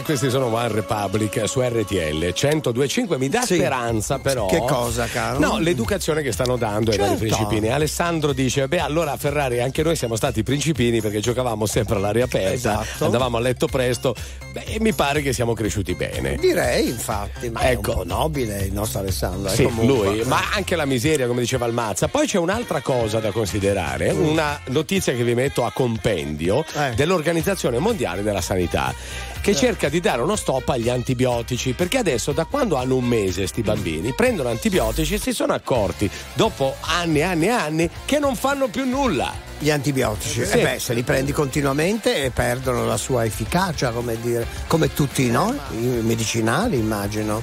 Eh, 0.00 0.02
questi 0.02 0.30
sono 0.30 0.46
One 0.54 0.68
Republic 0.68 1.48
su 1.48 1.60
RTL 1.60 2.32
1025. 2.34 3.18
Mi 3.18 3.28
dà 3.28 3.42
Sì. 3.42 3.54
speranza, 3.56 4.18
però. 4.18 4.46
Che 4.46 4.58
cosa, 4.66 5.06
caro? 5.06 5.38
No, 5.38 5.58
l'educazione 5.58 6.22
che 6.22 6.32
stanno 6.32 6.56
dando 6.56 6.90
ai 6.90 6.96
vari 6.98 7.16
Certo. 7.18 7.24
principini. 7.36 7.68
Alessandro 7.72 8.32
dice: 8.32 8.66
Beh, 8.68 8.80
allora 8.80 9.16
Ferrari 9.16 9.60
anche 9.60 9.82
noi 9.82 9.96
siamo 9.96 10.16
stati 10.16 10.42
principini 10.42 11.00
perché 11.00 11.20
giocavamo 11.20 11.66
sempre 11.66 11.96
all'aria 11.96 12.24
aperta, 12.24 12.52
Esatto. 12.82 13.04
andavamo 13.04 13.36
a 13.36 13.40
letto 13.40 13.66
presto. 13.66 14.14
Beh, 14.52 14.78
mi 14.80 14.92
pare 14.92 15.22
che 15.22 15.32
siamo 15.32 15.54
cresciuti 15.54 15.94
bene. 15.94 16.34
Direi, 16.34 16.88
infatti, 16.88 17.50
ma 17.50 17.60
Ecco. 17.70 17.92
è 17.92 17.94
un 17.94 17.98
po' 17.98 18.04
nobile 18.04 18.62
il 18.62 18.72
nostro 18.72 18.98
Alessandro. 18.98 19.50
eh, 19.50 19.54
Sì, 19.54 19.62
comunque. 19.62 20.08
lui, 20.16 20.24
ma 20.24 20.40
anche 20.54 20.74
la 20.74 20.86
miseria, 20.86 21.28
come 21.28 21.40
diceva 21.40 21.66
il 21.66 21.72
Mazza. 21.72 22.08
Poi 22.08 22.26
c'è 22.26 22.38
un'altra 22.38 22.80
cosa 22.80 23.20
da 23.20 23.30
considerare, 23.30 24.12
Mm. 24.12 24.26
una 24.26 24.60
notizia 24.66 25.12
che 25.14 25.22
vi 25.22 25.34
metto 25.34 25.64
a 25.64 25.70
compendio 25.70 26.64
Eh. 26.74 26.94
dell'Organizzazione 26.96 27.78
Mondiale 27.78 28.22
della 28.22 28.40
Sanità, 28.40 28.92
che 29.40 29.54
cerca 29.54 29.88
di 29.88 30.00
dare 30.00 30.20
uno 30.20 30.34
stop 30.34 30.68
agli 30.70 30.88
antibiotici, 30.88 31.72
perché 31.72 31.98
adesso 31.98 32.32
da 32.32 32.44
quando 32.44 32.74
hanno 32.76 32.96
un 32.96 33.04
mese 33.04 33.46
sti 33.46 33.62
bambini 33.62 34.12
prendono 34.14 34.48
antibiotici 34.48 35.14
e 35.14 35.18
si 35.18 35.32
sono 35.32 35.52
accorti 35.54 36.10
dopo 36.34 36.74
anni 36.80 37.20
e 37.20 37.22
anni 37.22 37.46
e 37.46 37.50
anni 37.50 37.90
che 38.04 38.18
non 38.18 38.34
fanno 38.34 38.66
più 38.68 38.84
nulla. 38.84 39.48
Gli 39.62 39.70
antibiotici, 39.70 40.46
Sì. 40.46 40.58
eh 40.58 40.62
beh, 40.62 40.78
se 40.78 40.94
li 40.94 41.02
prendi 41.02 41.32
continuamente 41.32 42.24
e 42.24 42.30
perdono 42.30 42.86
la 42.86 42.96
sua 42.96 43.26
efficacia, 43.26 43.90
come 43.90 44.18
dire, 44.18 44.46
come 44.66 44.94
tutti 44.94 45.30
no? 45.30 45.54
i 45.72 45.84
medicinali, 46.02 46.78
immagino. 46.78 47.42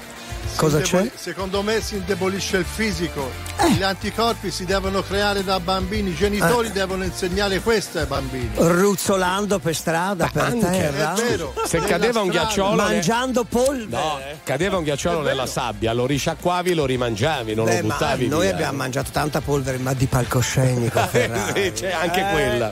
Cosa 0.55 0.81
c'è? 0.81 1.11
Secondo 1.13 1.61
me 1.61 1.81
si 1.81 1.95
indebolisce 1.97 2.57
il 2.57 2.65
fisico. 2.65 3.29
Eh. 3.57 3.73
Gli 3.73 3.83
anticorpi 3.83 4.49
si 4.49 4.65
devono 4.65 5.03
creare 5.03 5.43
da 5.43 5.59
bambini, 5.59 6.09
i 6.09 6.15
genitori 6.15 6.71
devono 6.71 7.03
insegnare 7.03 7.59
questo 7.59 7.99
ai 7.99 8.05
bambini. 8.05 8.49
Ruzzolando 8.55 9.59
per 9.59 9.75
strada, 9.75 10.27
per 10.31 10.43
anche, 10.43 10.59
terra, 10.67 11.13
È 11.13 11.21
vero. 11.21 11.53
Se 11.65 11.79
cadeva 11.79 12.21
un 12.21 12.29
ghiacciolo, 12.29 12.75
mangiando 12.75 13.43
polvere. 13.43 14.01
no, 14.01 14.19
cadeva 14.43 14.77
un 14.77 14.83
ghiacciolo 14.83 15.21
nella 15.21 15.45
sabbia, 15.45 15.93
lo 15.93 16.07
risciacquavi, 16.07 16.73
lo 16.73 16.85
rimangiavi, 16.85 17.53
non 17.53 17.65
Beh, 17.65 17.81
lo 17.81 17.87
ma 17.87 17.93
buttavi 17.93 18.27
noi 18.27 18.45
via. 18.47 18.53
abbiamo 18.55 18.77
mangiato 18.77 19.11
tanta 19.11 19.41
polvere, 19.41 19.77
ma 19.77 19.93
di 19.93 20.05
palcoscenico. 20.07 20.95
Sì, 21.57 21.71
c'è 21.73 21.91
anche 21.91 22.19
Eh. 22.27 22.31
quella. 22.31 22.71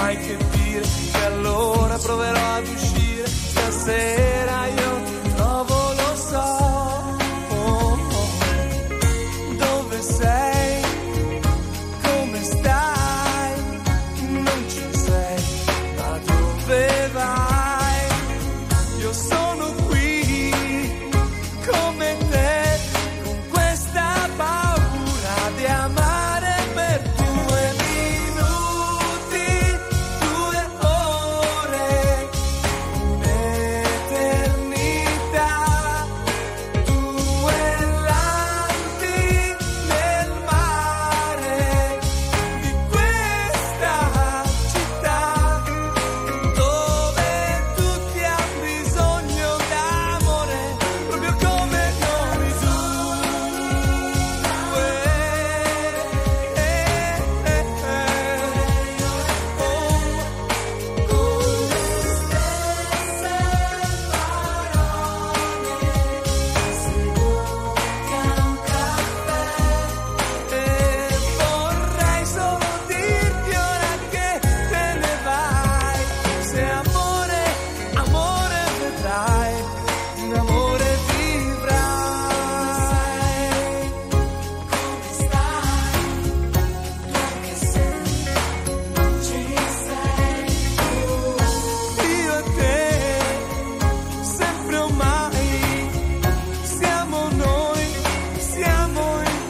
mai 0.00 0.16
che 0.18 0.36
dire. 0.50 0.82
Che 1.12 1.24
allora 1.24 1.96
proverò 1.96 2.54
ad 2.54 2.66
uscire 2.68 3.26
stasera. 3.26 4.25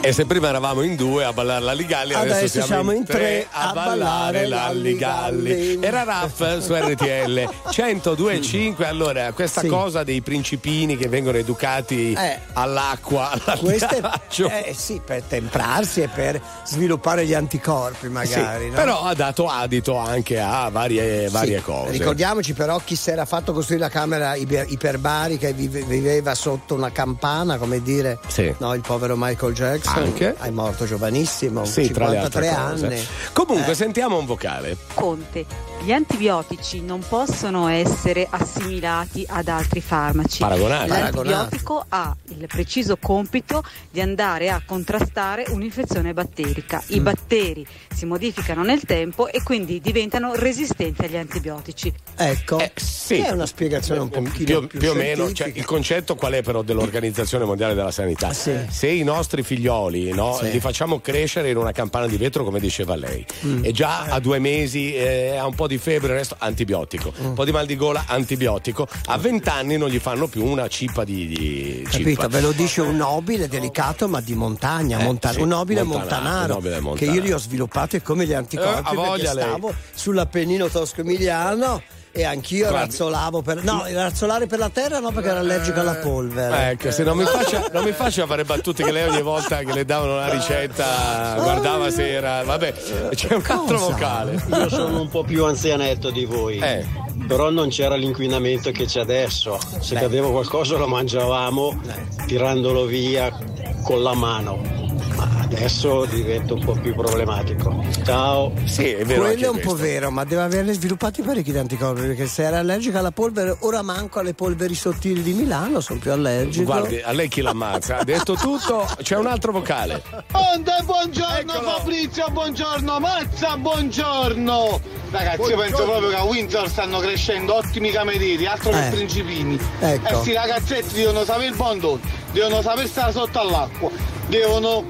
E 0.07 0.13
se 0.13 0.25
prima 0.25 0.47
eravamo 0.47 0.83
in 0.83 0.95
due 0.95 1.25
a 1.25 1.33
ballare 1.33 1.61
la 1.65 1.73
Ligalli, 1.73 2.13
adesso, 2.13 2.35
Adesso 2.37 2.61
siamo 2.63 2.93
in 2.93 3.03
tre 3.03 3.45
a 3.51 3.73
ballare 3.73 4.47
la 4.47 4.71
Ligalli. 4.71 5.53
Ligalli. 5.53 5.83
Era 5.85 6.03
Raff 6.03 6.59
su 6.59 6.73
RTL 6.73 7.49
102.5. 7.69 8.85
Allora, 8.87 9.33
questa 9.33 9.59
Sì. 9.61 9.67
cosa 9.67 10.03
dei 10.03 10.21
principini 10.21 10.95
che 10.95 11.09
vengono 11.09 11.35
educati 11.37 12.13
Eh. 12.13 12.39
all'acqua, 12.53 13.31
all'algaggio. 13.31 14.47
eh, 14.49 14.73
sì, 14.73 15.01
per 15.05 15.23
temprarsi 15.23 16.01
e 16.01 16.07
per 16.07 16.41
sviluppare 16.63 17.25
gli 17.25 17.33
anticorpi, 17.33 18.07
magari. 18.07 18.63
Sì, 18.65 18.69
no? 18.69 18.75
Però 18.75 19.01
ha 19.03 19.13
dato 19.13 19.49
adito 19.49 19.97
anche 19.97 20.39
a 20.39 20.69
varie, 20.69 21.27
varie 21.27 21.57
Sì. 21.57 21.63
cose. 21.63 21.91
Ricordiamoci 21.91 22.53
però 22.53 22.79
chi 22.81 22.95
si 22.95 23.09
era 23.09 23.25
fatto 23.25 23.51
costruire 23.51 23.83
la 23.83 23.89
camera 23.89 24.35
iper- 24.35 24.71
iperbarica 24.71 25.49
e 25.49 25.53
vive- 25.53 25.83
viveva 25.83 26.33
sotto 26.33 26.75
una 26.75 26.93
campana, 26.93 27.57
come 27.57 27.81
dire, 27.81 28.19
Sì. 28.27 28.55
no, 28.59 28.73
il 28.73 28.79
povero 28.81 29.15
Michael 29.17 29.53
Jackson 29.53 29.95
Anche. 29.97 30.35
è 30.35 30.49
morto 30.49 30.85
giovanissimo, 30.85 31.65
Sì, 31.65 31.91
tra 31.91 32.07
le 32.09 32.17
altre 32.17 32.43
53 32.43 32.71
cose. 32.71 32.85
anni. 32.85 33.07
Comunque, 33.33 33.71
Eh. 33.71 33.75
sentiamo 33.75 34.17
un 34.17 34.25
vocale. 34.25 34.77
Conte, 34.93 35.45
gli 35.87 35.93
antibiotici 35.93 36.81
non 36.81 37.01
possono 37.07 37.69
essere 37.69 38.27
assimilati 38.29 39.25
ad 39.25 39.47
altri 39.47 39.79
farmaci. 39.79 40.39
Paragonati. 40.39 40.89
L'antibiotico 40.89 41.85
ha 41.87 42.13
il 42.37 42.45
preciso 42.45 42.97
compito 42.97 43.63
di 43.89 44.01
andare 44.01 44.49
a 44.49 44.61
contrastare 44.65 45.45
un'infezione 45.47 46.11
batterica. 46.13 46.83
Mm. 46.83 46.93
I 46.95 46.99
batteri 46.99 47.67
si 47.95 48.05
modificano 48.05 48.63
nel 48.63 48.81
tempo 48.83 49.29
e 49.29 49.41
quindi 49.43 49.79
diventano 49.79 50.33
resistenti 50.35 51.05
agli 51.05 51.15
antibiotici. 51.15 51.93
Ecco, 52.17 52.59
Eh, 52.59 52.73
sì. 52.75 53.19
è 53.19 53.29
una 53.29 53.45
spiegazione 53.45 54.01
un 54.01 54.09
pochino 54.09 54.59
più, 54.59 54.67
più, 54.67 54.79
più 54.79 54.89
o 54.89 54.93
meno, 54.93 55.31
cioè, 55.31 55.53
il 55.55 55.63
concetto 55.63 56.15
qual 56.15 56.33
è 56.33 56.41
però 56.43 56.63
dell'Organizzazione 56.63 57.45
Mondiale 57.45 57.73
della 57.75 57.91
Sanità? 57.91 58.33
Sì. 58.33 58.53
Se 58.69 58.87
i 58.89 59.03
nostri 59.05 59.41
figlioli 59.41 60.11
no, 60.11 60.33
Sì. 60.35 60.51
li 60.51 60.59
facciamo 60.59 60.99
crescere 60.99 61.49
in 61.49 61.55
una 61.55 61.71
campana 61.71 62.07
di 62.07 62.17
vetro, 62.17 62.43
come 62.43 62.59
diceva 62.59 62.97
lei, 62.97 63.25
Mm. 63.45 63.63
e 63.63 63.71
già 63.71 64.01
a 64.07 64.19
due 64.19 64.39
mesi 64.39 64.93
eh, 64.93 65.37
ha 65.37 65.45
un 65.45 65.55
po' 65.55 65.65
di 65.65 65.75
febbre, 65.79 66.11
il 66.13 66.17
resto 66.19 66.35
antibiotico, 66.37 67.13
un 67.19 67.33
po' 67.33 67.45
di 67.45 67.51
mal 67.51 67.65
di 67.65 67.75
gola, 67.75 68.05
antibiotico, 68.07 68.87
a 69.07 69.17
vent'anni 69.17 69.77
non 69.77 69.89
gli 69.89 69.99
fanno 69.99 70.27
più 70.27 70.45
una 70.45 70.67
cippa 70.67 71.03
di, 71.03 71.27
di 71.27 71.81
Capito? 71.89 72.09
cippa. 72.09 72.27
Ve 72.27 72.41
lo 72.41 72.51
dice 72.51 72.81
un 72.81 72.95
nobile 72.95 73.47
delicato 73.47 74.07
ma 74.07 74.21
di 74.21 74.33
montagna, 74.35 74.99
Eh, 74.99 75.03
monta- 75.03 75.31
sì, 75.31 75.41
un 75.41 75.47
nobile 75.49 75.83
montanaro, 75.83 76.55
montanaro, 76.55 76.77
un 76.77 76.83
nobile 76.83 76.95
che 76.97 77.05
io 77.05 77.21
li 77.21 77.31
ho 77.31 77.37
sviluppati 77.37 78.01
come 78.01 78.25
gli 78.25 78.33
anticorpi 78.33 78.89
Eh, 78.89 78.91
ha 78.91 78.93
voglia 78.93 79.31
perché 79.33 79.47
stavo 79.49 79.73
sull'Appennino 79.93 80.67
tosco-emiliano 80.67 81.81
e 82.17 82.23
anch'io 82.25 82.67
Guardi. 82.67 82.85
razzolavo 82.85 83.41
per 83.41 83.63
no, 83.63 83.83
razzolare 83.87 84.47
per 84.47 84.59
la 84.59 84.69
terra 84.69 84.99
no 84.99 85.11
perché 85.11 85.29
ero 85.29 85.39
allergico 85.39 85.79
alla 85.79 85.95
polvere. 85.95 86.71
Ecco, 86.71 86.91
se 86.91 87.03
non 87.03 87.15
mi, 87.17 87.25
faccia, 87.25 87.69
non 87.71 87.83
mi 87.83 87.91
faccia 87.91 88.25
fare 88.25 88.43
battute 88.43 88.83
che 88.83 88.91
lei 88.91 89.07
ogni 89.07 89.21
volta 89.21 89.59
che 89.59 89.73
le 89.73 89.85
davano 89.85 90.15
la 90.15 90.29
ricetta 90.29 91.35
guardava 91.35 91.89
se 91.91 92.11
era. 92.11 92.43
Vabbè, 92.43 92.73
c'è 93.13 93.33
un 93.33 93.43
altro 93.47 93.77
vocale. 93.77 94.43
Io 94.49 94.69
sono 94.69 95.01
un 95.01 95.09
po' 95.09 95.23
più 95.23 95.45
anzianetto 95.45 96.09
di 96.09 96.25
voi. 96.25 96.57
Eh. 96.59 97.06
Però 97.25 97.49
non 97.49 97.69
c'era 97.69 97.95
l'inquinamento 97.95 98.71
che 98.71 98.85
c'è 98.85 98.99
adesso. 98.99 99.57
Se 99.79 99.95
cadeva 99.95 100.29
qualcosa 100.29 100.77
lo 100.77 100.87
mangiavamo 100.87 101.81
tirandolo 102.25 102.85
via 102.85 103.35
con 103.83 104.03
la 104.03 104.13
mano. 104.13 104.75
Ma 105.15 105.27
adesso 105.41 106.05
diventa 106.05 106.53
un 106.53 106.63
po' 106.63 106.73
più 106.73 106.93
problematico. 106.93 107.83
Ciao. 108.05 108.53
Sì, 108.65 108.89
è 108.91 109.03
vero. 109.03 109.21
Quello 109.21 109.25
anche 109.25 109.45
è 109.45 109.49
un 109.49 109.55
po' 109.55 109.69
questo. 109.69 109.87
vero, 109.87 110.11
ma 110.11 110.23
deve 110.25 110.43
averne 110.43 110.73
sviluppati 110.73 111.23
parecchi 111.23 111.51
di 111.51 111.57
anticorpi 111.57 112.01
perché 112.01 112.27
se 112.27 112.43
era 112.43 112.59
allergica 112.59 112.99
alla 112.99 113.11
polvere, 113.11 113.57
ora 113.61 113.81
manco 113.81 114.19
alle 114.19 114.35
polveri 114.35 114.75
sottili 114.75 115.23
di 115.23 115.33
Milano, 115.33 115.79
sono 115.79 115.99
più 115.99 116.11
allergico. 116.11 116.65
Guardi, 116.65 117.01
a 117.01 117.11
lei 117.13 117.29
chi 117.29 117.41
l'ammazza? 117.41 117.97
Ha 117.97 118.03
detto 118.03 118.35
tutto, 118.35 118.87
c'è 119.01 119.15
un 119.15 119.25
altro 119.25 119.51
vocale. 119.51 120.03
Onde, 120.33 120.73
buongiorno 120.85 121.53
Fabrizio, 121.53 122.27
buongiorno 122.29 122.99
Mazza, 122.99 123.57
buongiorno! 123.57 124.81
Ragazzi, 125.09 125.49
io 125.49 125.57
penso 125.57 125.83
proprio 125.83 126.09
che 126.09 126.15
a 126.15 126.23
Windsor 126.23 126.69
stanno 126.69 126.99
crescendo 127.07 127.55
ottimi 127.55 127.89
camerieri, 127.91 128.45
altro 128.45 128.71
che 128.71 128.87
Eh. 128.87 128.89
principini. 128.91 129.57
Ecco. 129.79 130.07
E 130.07 130.15
sti 130.15 130.33
ragazzetti 130.33 130.93
devono 130.95 131.23
sapere 131.23 131.47
il 131.47 131.55
bondone, 131.55 132.01
devono 132.31 132.61
saper 132.61 132.87
stare 132.87 133.11
sotto 133.13 133.39
all'acqua, 133.39 133.89
devono 134.27 134.83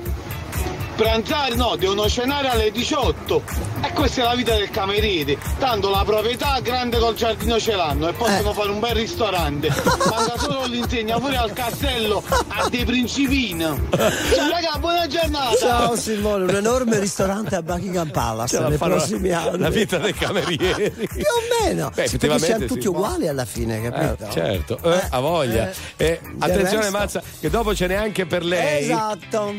pranzare, 0.98 1.56
no, 1.56 1.76
devono 1.78 2.10
cenare 2.10 2.50
alle 2.50 2.72
18. 2.72 3.44
E 3.84 3.94
questa 3.94 4.22
è 4.22 4.24
la 4.26 4.34
vita 4.36 4.56
del 4.56 4.70
cameriere. 4.72 5.38
Tanto 5.60 5.90
la 5.92 6.04
proprietà 6.04 6.60
grande 6.62 6.98
col 6.98 7.14
giardino 7.14 7.60
ce 7.60 7.76
l'hanno 7.76 8.08
e 8.10 8.14
possono 8.14 8.50
Eh. 8.50 8.54
fare 8.54 8.70
un 8.72 8.80
bel 8.80 8.96
ristorante. 8.96 9.70
Manca 9.70 10.38
solo 10.38 10.66
l'insegna 10.66 11.20
fuori 11.20 11.36
al 11.36 11.54
castello 11.54 12.24
a 12.48 12.68
dei 12.70 12.84
principini. 12.84 13.62
Ciao 13.62 14.50
raga, 14.50 14.78
buona 14.80 15.06
giornata! 15.08 15.56
Ciao 15.58 15.96
Simone, 15.96 16.44
un 16.46 16.56
enorme 16.56 17.00
ristorante 17.00 17.56
a 17.56 17.62
Buckingham 17.62 18.10
Palace 18.10 18.56
Ce 18.56 18.62
la 18.62 18.70
nei 18.70 18.78
prossimi 18.80 19.30
la, 19.30 19.44
anni. 19.44 19.60
la 19.60 19.70
vita 19.70 19.98
dei 20.00 20.14
camerieri. 20.14 20.90
Più 20.90 21.06
o 21.22 21.64
meno, 21.66 21.92
Beh, 21.94 22.08
Sì, 22.08 22.18
perché 22.18 22.40
siamo 22.40 22.62
sì. 22.62 22.66
tutti 22.68 22.88
uguali 22.88 23.28
alla 23.28 23.46
fine, 23.46 23.78
Eh, 23.78 23.92
capito? 23.92 24.30
certo, 24.32 24.80
eh, 24.84 25.02
ha 25.12 25.20
voglia. 25.20 25.70
Eh, 25.96 26.20
attenzione, 26.40 26.84
resto- 26.86 26.98
Mazza, 26.98 27.22
che 27.40 27.50
dopo 27.52 27.76
ce 27.76 27.86
n'è 27.88 27.94
anche 27.96 28.26
per 28.26 28.44
lei. 28.44 28.84
Esatto. 28.86 29.54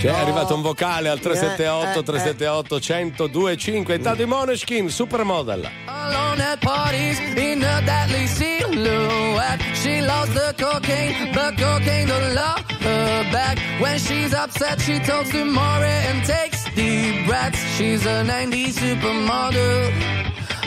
Cioè, 0.00 0.10
è 0.10 0.14
No. 0.14 0.22
arrivato 0.22 0.54
un 0.54 0.62
vocale 0.62 1.08
al 1.08 1.18
378 1.20 1.98
Eh, 1.98 2.00
eh, 2.00 2.02
378 2.04 2.78
1025. 2.80 3.94
Intanto 3.94 4.22
i 4.22 4.26
Moneskin, 4.26 4.88
Supermodel. 4.90 5.68
Alone 5.86 6.42
at 6.42 6.58
parties 6.60 7.18
in 7.36 7.62
a 7.64 7.80
deadly 7.82 8.26
silhouette. 8.26 9.62
She 9.74 10.00
loves 10.00 10.32
the 10.32 10.54
cocaine, 10.56 11.30
but 11.32 11.54
cocaine 11.60 12.06
don't 12.06 12.32
love 12.34 12.62
her 12.80 13.24
back. 13.32 13.58
When 13.80 13.98
she's 13.98 14.32
upset, 14.34 14.80
she 14.80 14.98
talks 15.00 15.30
to 15.30 15.44
Maury 15.44 15.88
and 16.10 16.24
takes 16.24 16.64
deep 16.74 17.26
breaths. 17.26 17.58
She's 17.76 18.04
a 18.06 18.22
90s 18.24 18.76
supermodel. 18.78 19.92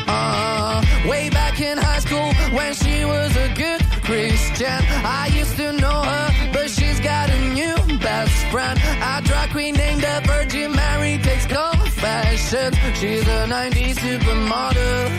Uh, 0.07 0.81
way 1.07 1.29
back 1.29 1.59
in 1.61 1.77
high 1.77 1.99
school 1.99 2.33
when 2.53 2.73
she 2.73 3.05
was 3.05 3.33
a 3.38 3.47
good 3.55 3.81
Christian. 4.03 4.81
I 5.05 5.27
used 5.33 5.55
to 5.57 5.71
know 5.71 6.01
her, 6.03 6.51
but 6.51 6.69
she's 6.69 6.99
got 6.99 7.29
a 7.29 7.39
new 7.53 7.75
best 8.02 8.45
friend. 8.52 8.80
A 8.80 9.22
drag 9.23 9.49
queen 9.52 9.76
named 9.76 10.02
the 10.02 10.22
Virgin 10.26 10.72
Mary 10.72 11.18
takes 11.19 11.45
confessions. 11.45 12.76
She's 12.99 13.28
a 13.28 13.48
90s 13.48 13.98
supermodel. 14.03 15.10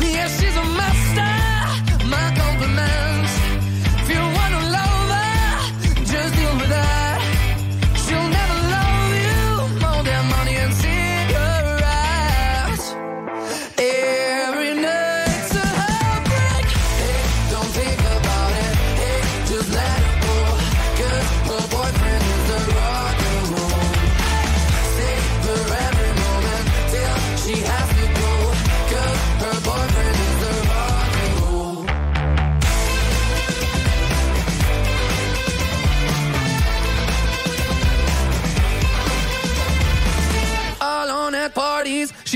Yeah, 0.00 0.28
she's 0.28 0.56
a 0.56 0.66
master. 0.80 1.34
My 2.14 2.26
compliments. 2.42 3.32
If 4.02 4.08
you 4.14 4.22
wanna 4.38 4.62
love 4.76 5.08
her, 5.16 6.04
just 6.04 6.34
deal 6.36 6.54
with 6.60 6.72
her. 6.78 7.09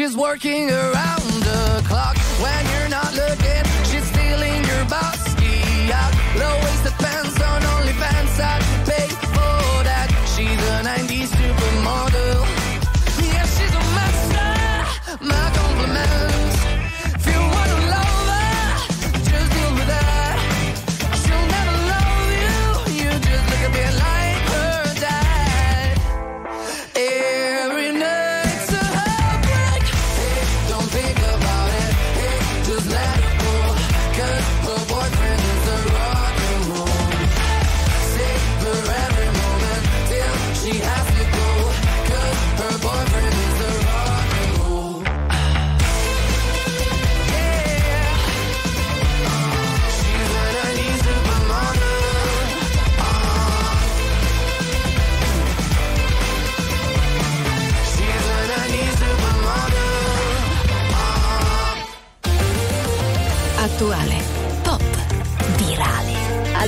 She's 0.05 0.18
working 0.18 0.70
around 0.70 1.31
the 1.48 1.82
clock. 1.89 2.18
When 2.43 2.73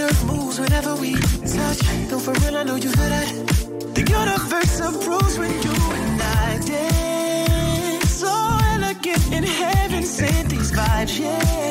Earth 0.00 0.24
moves 0.24 0.58
whenever 0.60 0.94
we 0.96 1.12
touch. 1.14 1.80
No, 2.10 2.18
for 2.18 2.32
real, 2.40 2.56
I 2.56 2.62
know 2.64 2.76
you 2.76 2.90
feel 2.90 3.08
that. 3.08 3.28
The 3.94 4.02
universe 4.02 4.80
approves 4.80 5.38
when 5.38 5.52
you 5.62 5.74
and 6.00 6.22
I 6.22 6.58
dance. 6.66 8.10
So 8.10 8.32
elegant 8.74 9.32
in 9.32 9.44
heaven, 9.44 10.02
sent 10.04 10.48
these 10.50 10.72
vibes, 10.72 11.20
yeah. 11.20 11.65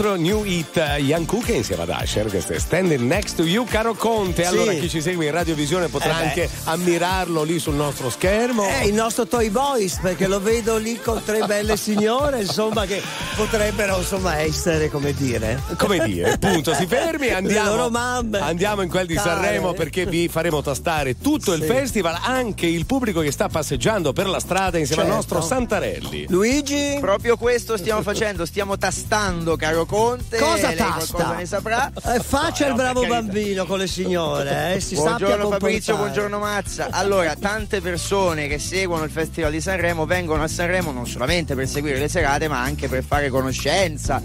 È 0.00 0.02
il 0.02 0.08
nostro 0.08 0.32
new 0.32 0.44
hit 0.44 0.69
eh, 0.76 1.00
Ian 1.02 1.24
Cook 1.26 1.48
insieme 1.48 1.82
ad 1.82 1.90
Asher, 1.90 2.28
questo 2.28 2.52
è 2.52 2.58
Standing 2.58 3.00
Next 3.00 3.36
to 3.36 3.42
You, 3.44 3.64
caro 3.64 3.94
Conte. 3.94 4.44
Allora, 4.44 4.72
Sì. 4.72 4.80
chi 4.80 4.88
ci 4.88 5.00
segue 5.00 5.26
in 5.26 5.32
radiovisione 5.32 5.88
potrà 5.88 6.20
Eh 6.20 6.24
anche 6.26 6.48
ammirarlo 6.64 7.42
lì 7.42 7.58
sul 7.58 7.74
nostro 7.74 8.10
schermo. 8.10 8.64
È 8.66 8.82
il 8.84 8.94
nostro 8.94 9.26
Toy 9.26 9.48
Boys 9.50 9.98
perché 10.00 10.26
lo 10.26 10.40
vedo 10.40 10.76
lì 10.76 10.98
con 11.00 11.22
tre 11.24 11.44
belle 11.46 11.76
signore, 11.76 12.40
insomma, 12.42 12.86
che 12.86 13.02
potrebbero 13.36 13.98
insomma 13.98 14.38
essere, 14.38 14.90
come 14.90 15.12
dire. 15.14 15.60
Come 15.76 15.98
dire, 16.04 16.38
punto, 16.38 16.74
si 16.74 16.86
fermi, 16.86 17.28
andiamo, 17.28 17.70
loro 17.76 17.90
mamme. 17.90 18.38
andiamo 18.40 18.82
in 18.82 18.88
quel 18.88 19.06
di 19.06 19.14
Care. 19.14 19.28
Sanremo 19.28 19.72
perché 19.72 20.06
vi 20.06 20.28
faremo 20.28 20.62
tastare 20.62 21.18
tutto 21.18 21.52
il 21.52 21.62
Sì. 21.62 21.66
festival, 21.68 22.18
anche 22.22 22.66
il 22.66 22.86
pubblico 22.86 23.20
che 23.20 23.30
sta 23.32 23.48
passeggiando 23.48 24.12
per 24.12 24.26
la 24.28 24.40
strada 24.40 24.78
insieme 24.78 25.02
Certo. 25.02 25.10
al 25.10 25.16
nostro 25.16 25.40
Santarelli. 25.40 26.26
Luigi? 26.28 26.98
Proprio 27.00 27.36
questo 27.36 27.76
stiamo 27.76 28.02
facendo, 28.02 28.44
stiamo 28.46 28.76
tastando, 28.78 29.56
caro 29.56 29.84
Conte. 29.86 30.38
Cosa 30.38 30.59
lei 30.68 30.76
tasta? 30.76 31.12
qualcosa 31.12 31.36
ne 31.36 31.46
saprà. 31.46 31.92
Eh, 32.14 32.20
faccia 32.20 32.66
il 32.66 32.74
bravo 32.74 33.06
bambino 33.06 33.64
con 33.66 33.78
le 33.78 33.86
signore, 33.86 34.74
eh, 34.74 34.80
si 34.80 34.94
Buongiorno 34.94 35.48
Fabrizio, 35.50 35.96
buongiorno 35.96 36.38
Mazza. 36.38 36.88
Allora, 36.90 37.34
tante 37.36 37.80
persone 37.80 38.46
che 38.46 38.58
seguono 38.58 39.04
il 39.04 39.10
Festival 39.10 39.50
di 39.50 39.60
Sanremo 39.60 40.06
vengono 40.06 40.42
a 40.42 40.48
Sanremo 40.48 40.92
non 40.92 41.06
solamente 41.06 41.54
per 41.54 41.68
seguire 41.68 41.98
le 41.98 42.08
serate, 42.08 42.48
ma 42.48 42.60
anche 42.60 42.88
per 42.88 43.02
fare 43.04 43.28
conoscenza, 43.28 44.22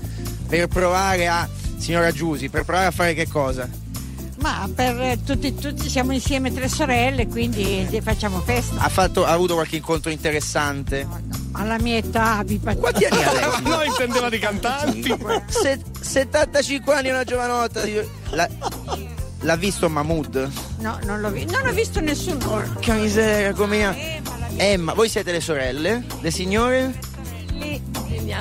per 0.48 0.68
provare 0.68 1.28
a. 1.28 1.48
Signora 1.78 2.12
Giusi, 2.12 2.50
per 2.50 2.64
provare 2.64 2.88
a 2.88 2.92
fare 2.92 3.14
che 3.14 3.28
cosa? 3.28 3.68
Ma 4.46 4.70
per 4.76 5.18
tutti, 5.26 5.56
tutti 5.56 5.90
siamo 5.90 6.12
insieme 6.12 6.54
tre 6.54 6.70
sorelle, 6.70 7.26
quindi 7.26 7.90
facciamo 8.04 8.42
festa. 8.42 8.76
Ha, 8.78 8.90
fatto, 8.90 9.26
ha 9.26 9.32
avuto 9.32 9.56
qualche 9.56 9.78
incontro 9.78 10.12
interessante? 10.12 11.08
Alla 11.54 11.80
mia 11.80 11.98
età, 11.98 12.44
vi 12.46 12.60
Quanti 12.60 13.06
anni 13.06 13.24
ha 13.24 13.32
lei? 13.32 13.62
no, 13.66 13.82
intendeva 13.82 14.30
di 14.30 14.38
cantanti. 14.38 15.18
Se- 15.48 15.82
75 16.00 16.94
anni 16.94 17.08
è 17.08 17.12
una 17.12 17.24
giovanotta. 17.24 17.82
La- 18.30 18.48
l'ha 19.40 19.56
visto 19.56 19.90
Mahmood? 19.90 20.52
No, 20.78 21.00
non 21.06 21.22
l'ho 21.22 21.32
visto. 21.32 21.58
Non 21.58 21.68
ho 21.68 21.72
visto 21.72 22.00
nessuno. 22.00 22.38
Porca 22.38 22.94
miseria, 22.94 23.52
come 23.54 23.78
io. 23.78 23.96
Emma, 24.58 24.94
voi 24.94 25.10
siete 25.10 25.32
le 25.32 25.42
sorelle? 25.42 26.06
Le 26.22 26.30
signore? 26.30 27.00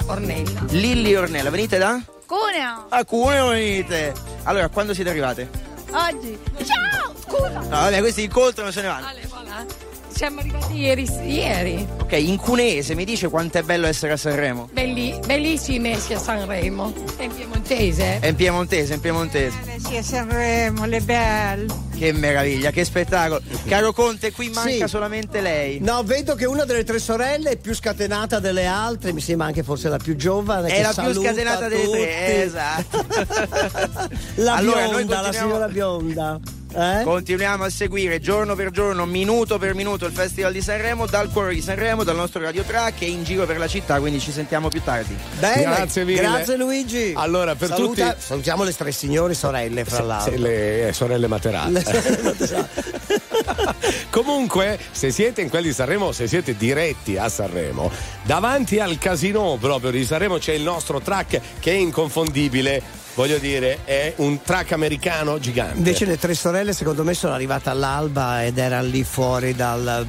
Ornella. 0.05 0.65
Lilli 0.69 1.15
Ornella, 1.15 1.49
venite 1.49 1.79
da? 1.79 1.99
Cuneo. 2.27 2.89
A 2.91 3.05
Cuneo 3.07 3.49
venite. 3.49 4.13
Allora, 4.43 4.69
quando 4.69 4.93
siete 4.93 5.09
arrivate? 5.09 5.73
Oggi. 5.91 6.39
Ciao, 6.65 7.15
scusa. 7.23 7.61
No, 7.61 7.69
vabbè, 7.69 7.99
questi 8.01 8.25
incontrano 8.25 8.71
e 8.71 8.73
se 8.73 8.81
ne 8.81 8.89
vanno. 8.89 9.07
Ale, 9.07 9.27
voilà. 9.29 9.65
Siamo 10.09 10.41
arrivati 10.41 10.77
ieri. 10.77 11.09
ieri. 11.25 11.89
Ok, 12.01 12.13
in 12.13 12.37
cuneese 12.37 12.95
mi 12.95 13.05
dice 13.05 13.29
quanto 13.29 13.59
è 13.59 13.63
bello 13.63 13.87
essere 13.89 14.13
a 14.13 14.17
Sanremo. 14.17 14.69
Belli, 14.73 15.19
bellissimi 15.27 15.81
messi 15.81 16.15
a 16.15 16.21
Sanremo. 16.21 16.93
È 17.17 17.25
in 17.25 17.35
piemontese. 17.35 18.21
È 18.21 18.29
in 18.29 18.37
piemontese, 18.37 18.93
è 18.93 18.95
in 18.95 19.01
piemontese. 19.01 19.57
Sì, 19.85 19.97
a 19.97 20.03
Sanremo, 20.05 20.85
le 20.85 21.01
belle. 21.01 21.67
Che 21.97 22.13
meraviglia, 22.13 22.71
che 22.71 22.85
spettacolo. 22.85 23.41
Caro 23.67 23.93
Conte, 23.93 24.33
qui 24.33 24.49
manca 24.51 24.71
Sì. 24.71 24.89
solamente 24.89 25.41
lei. 25.41 25.79
No, 25.81 26.03
vedo 26.03 26.35
che 26.35 26.45
una 26.45 26.65
delle 26.65 26.85
tre 26.85 26.99
sorelle 26.99 27.51
è 27.51 27.57
più 27.57 27.75
scatenata 27.75 28.41
delle 28.41 28.67
altre, 28.67 29.13
mi 29.13 29.21
sembra 29.21 29.47
anche 29.47 29.63
forse 29.63 29.89
la 29.89 29.99
più 29.99 30.17
giovane. 30.17 30.69
È 30.69 30.75
che 30.75 30.83
la 30.83 31.03
più 31.11 31.23
scatenata 31.23 31.69
delle 31.69 31.85
tutti. 31.85 31.99
tre, 31.99 32.43
esatto. 32.45 33.05
La 34.37 34.55
Allora, 34.57 34.87
noi 34.87 35.05
bionda, 35.05 35.21
la 35.21 35.33
signora 35.33 35.69
bionda. 35.69 36.41
Eh? 36.77 37.03
Continuiamo 37.05 37.63
a 37.63 37.71
seguire 37.71 38.19
giorno 38.19 38.57
per 38.57 38.71
giorno, 38.73 39.07
minuto 39.07 39.59
per 39.59 39.77
minuto 39.77 40.07
il 40.07 40.13
Festival 40.13 40.53
di 40.53 40.61
Sanremo 40.61 41.07
dal 41.07 41.31
cuore 41.31 41.55
di 41.55 41.61
Sanremo, 41.63 42.03
dal 42.03 42.17
nostro 42.17 42.43
Radio 42.43 42.65
Track 42.65 43.03
e 43.03 43.07
in 43.11 43.23
giro 43.23 43.47
per 43.47 43.59
la 43.59 43.69
città, 43.69 44.01
quindi 44.01 44.19
ci 44.19 44.33
sentiamo 44.33 44.67
più 44.69 44.83
tardi. 44.83 45.15
Bene, 45.39 45.63
Grazie 45.63 46.05
mille. 46.05 46.21
Grazie 46.23 46.57
Luigi. 46.57 47.13
Allora, 47.15 47.55
per 47.55 47.69
Saluta- 47.69 48.09
tutti- 48.11 48.23
Salutiamo 48.27 48.65
le 48.65 48.75
tre 48.75 48.91
signore 48.91 49.35
sorelle, 49.35 49.85
fra 49.85 50.03
l'altro. 50.03 50.33
se 50.33 50.39
le 50.39 50.89
eh, 50.89 50.93
sorelle 50.93 51.29
Materate. 51.29 51.71
Le 51.71 51.83
sorelle 51.84 51.84
Materate. 51.84 51.84
Comunque, 54.11 54.79
se 54.91 55.11
siete 55.11 55.41
in 55.43 55.49
quelli 55.49 55.69
di 55.69 55.75
Sanremo, 55.75 56.13
se 56.13 56.27
siete 56.27 56.57
diretti 56.57 57.17
a 57.17 57.29
Sanremo, 57.29 57.91
davanti 58.23 58.79
al 58.81 58.99
casino 58.99 59.57
proprio 59.61 59.91
di 59.91 60.05
Sanremo 60.05 60.39
c'è 60.39 60.53
il 60.53 60.63
nostro 60.63 61.01
track 61.01 61.41
che 61.61 61.71
è 61.73 61.75
inconfondibile. 61.75 63.03
Voglio 63.15 63.39
dire, 63.39 63.79
è 63.85 64.13
un 64.17 64.43
track 64.43 64.73
americano 64.73 65.39
gigante. 65.39 65.79
Invece 65.79 66.05
le 66.05 66.19
tre 66.19 66.35
sorelle 66.35 66.73
secondo 66.73 67.05
me 67.05 67.15
sono 67.15 67.33
arrivate 67.33 67.71
all'alba 67.71 68.45
ed 68.45 68.59
erano 68.59 68.89
lì 68.89 69.05
fuori 69.05 69.55
dal, 69.55 70.05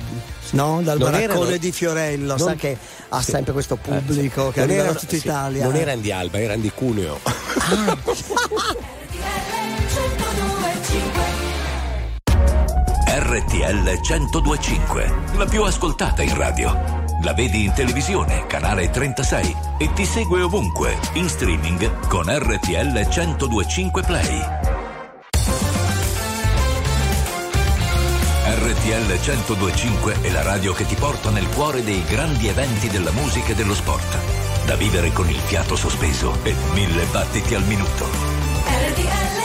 no? 0.51 0.81
dal 0.81 0.97
Non 0.97 1.11
baraccone 1.11 1.23
erano- 1.43 1.57
di 1.57 1.71
Fiorello, 1.71 2.35
non- 2.35 2.47
sa 2.47 2.55
che 2.55 2.75
ha 3.09 3.21
Sì. 3.21 3.31
sempre 3.31 3.53
questo 3.53 3.75
pubblico 3.75 4.49
Eh, 4.49 4.53
che 4.53 4.59
non 4.61 4.69
arriva 4.69 4.83
da 4.85 4.93
tutta 4.95 5.15
sì, 5.15 5.17
Italia. 5.17 5.63
Non 5.65 5.75
eh. 5.75 5.81
erano 5.81 6.01
di 6.01 6.11
Alba, 6.11 6.39
erano 6.39 6.61
di 6.61 6.71
Cuneo. 6.73 7.19
RTL 13.17 14.01
1025, 14.01 15.13
la 15.37 15.45
più 15.45 15.63
ascoltata 15.63 16.21
in 16.21 16.35
radio. 16.35 16.77
La 17.23 17.31
vedi 17.31 17.63
in 17.63 17.71
televisione, 17.71 18.45
canale 18.45 18.89
36 18.89 19.55
e 19.77 19.93
ti 19.93 20.03
segue 20.03 20.41
ovunque, 20.41 20.97
in 21.13 21.29
streaming 21.29 22.07
con 22.07 22.25
RTL 22.27 23.07
1025 23.07 24.01
Play. 24.01 24.45
RTL 28.47 29.07
1025 29.07 30.17
è 30.19 30.29
la 30.31 30.41
radio 30.41 30.73
che 30.73 30.85
ti 30.85 30.95
porta 30.95 31.29
nel 31.29 31.47
cuore 31.47 31.85
dei 31.85 32.03
grandi 32.03 32.49
eventi 32.49 32.89
della 32.89 33.11
musica 33.11 33.53
e 33.53 33.55
dello 33.55 33.75
sport. 33.75 34.17
Da 34.65 34.75
vivere 34.75 35.13
con 35.13 35.29
il 35.29 35.37
fiato 35.37 35.77
sospeso 35.77 36.37
e 36.43 36.53
mille 36.73 37.05
battiti 37.05 37.55
al 37.55 37.63
minuto. 37.63 39.44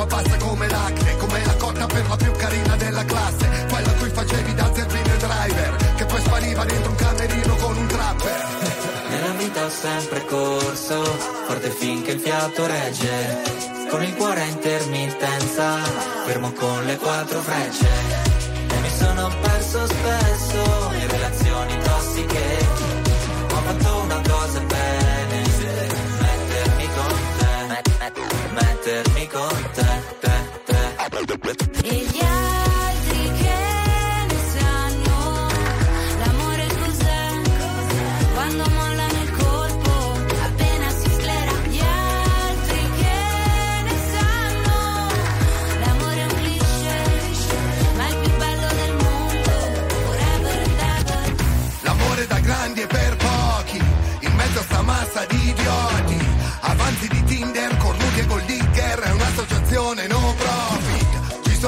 roba 0.00 0.06
passa 0.06 0.36
come 0.36 0.68
l'acne 0.68 1.16
Come 1.16 1.44
la 1.44 1.54
cotta 1.54 1.86
per 1.86 2.08
la 2.08 2.16
più 2.16 2.32
carina 2.32 2.76
della 2.76 3.04
classe 3.04 3.48
Quella 3.68 3.90
a 3.90 3.94
cui 3.94 4.10
facevi 4.10 4.54
da 4.54 4.70
zerbino 4.74 5.16
driver 5.16 5.94
Che 5.96 6.04
poi 6.04 6.20
spariva 6.20 6.64
dentro 6.64 6.90
un 6.90 6.96
camerino 6.96 7.54
con 7.56 7.76
un 7.76 7.86
trapper 7.86 8.46
Nella 9.08 9.32
vita 9.32 9.64
ho 9.64 9.70
sempre 9.70 10.24
corso, 10.24 11.02
forte 11.46 11.70
finché 11.70 12.12
il 12.12 12.20
fiato 12.20 12.66
regge. 12.66 13.58
Con 13.90 14.02
il 14.04 14.14
cuore 14.14 14.40
a 14.40 14.44
intermittenza, 14.44 15.78
fermo 16.24 16.52
con 16.52 16.84
le 16.84 16.96
quattro 16.96 17.40
frecce. 17.40 17.88
E 18.68 18.80
mi 18.80 18.90
sono 18.96 19.28
perso 19.40 19.84
spesso 19.86 20.90
in 20.94 21.08
relazioni 21.10 21.76
tossiche. 21.82 22.66
Ma 23.50 23.58
ho 23.58 23.62
fatto 23.62 24.00
una 24.02 24.20
cosa 24.28 24.60
bene, 24.60 25.42
mettermi 26.20 26.88
con 26.94 27.14
te, 27.38 28.12
mettermi 28.52 29.26
con 29.26 29.70
te, 29.74 29.89
te, 31.90 32.29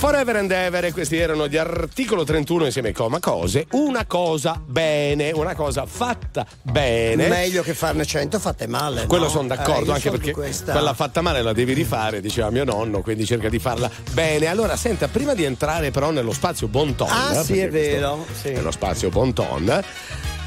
forever 0.00 0.36
and 0.36 0.50
Ever, 0.50 0.92
questi 0.92 1.18
erano 1.18 1.46
gli 1.46 1.58
articolo 1.58 2.24
31 2.24 2.64
insieme 2.64 2.88
ai 2.88 2.94
coma 2.94 3.20
cose. 3.20 3.66
Una 3.72 4.06
cosa 4.06 4.58
bene, 4.64 5.30
una 5.30 5.54
cosa 5.54 5.84
fatta 5.84 6.46
bene. 6.62 7.28
Meglio 7.28 7.62
che 7.62 7.74
farne 7.74 8.06
cento 8.06 8.38
fatte 8.38 8.66
male. 8.66 9.04
Quello 9.04 9.24
no? 9.24 9.30
sono 9.30 9.48
d'accordo, 9.48 9.90
Eh, 9.90 9.94
anche 9.96 10.10
perché 10.10 10.32
questa. 10.32 10.72
quella 10.72 10.94
fatta 10.94 11.20
male 11.20 11.42
la 11.42 11.52
devi 11.52 11.74
rifare, 11.74 12.22
diceva 12.22 12.48
mio 12.50 12.64
nonno, 12.64 13.02
quindi 13.02 13.26
cerca 13.26 13.50
di 13.50 13.58
farla 13.58 13.90
bene. 14.12 14.46
Allora, 14.46 14.74
senta, 14.74 15.06
prima 15.08 15.34
di 15.34 15.44
entrare 15.44 15.90
però 15.90 16.10
nello 16.10 16.32
spazio 16.32 16.66
Bonton, 16.68 17.06
Ah, 17.10 17.42
sì, 17.42 17.52
perché 17.52 17.66
è 17.66 17.68
vero, 17.70 18.26
sì. 18.40 18.48
È 18.48 18.60
lo 18.62 18.70
spazio 18.70 19.10
Bonton. 19.10 19.84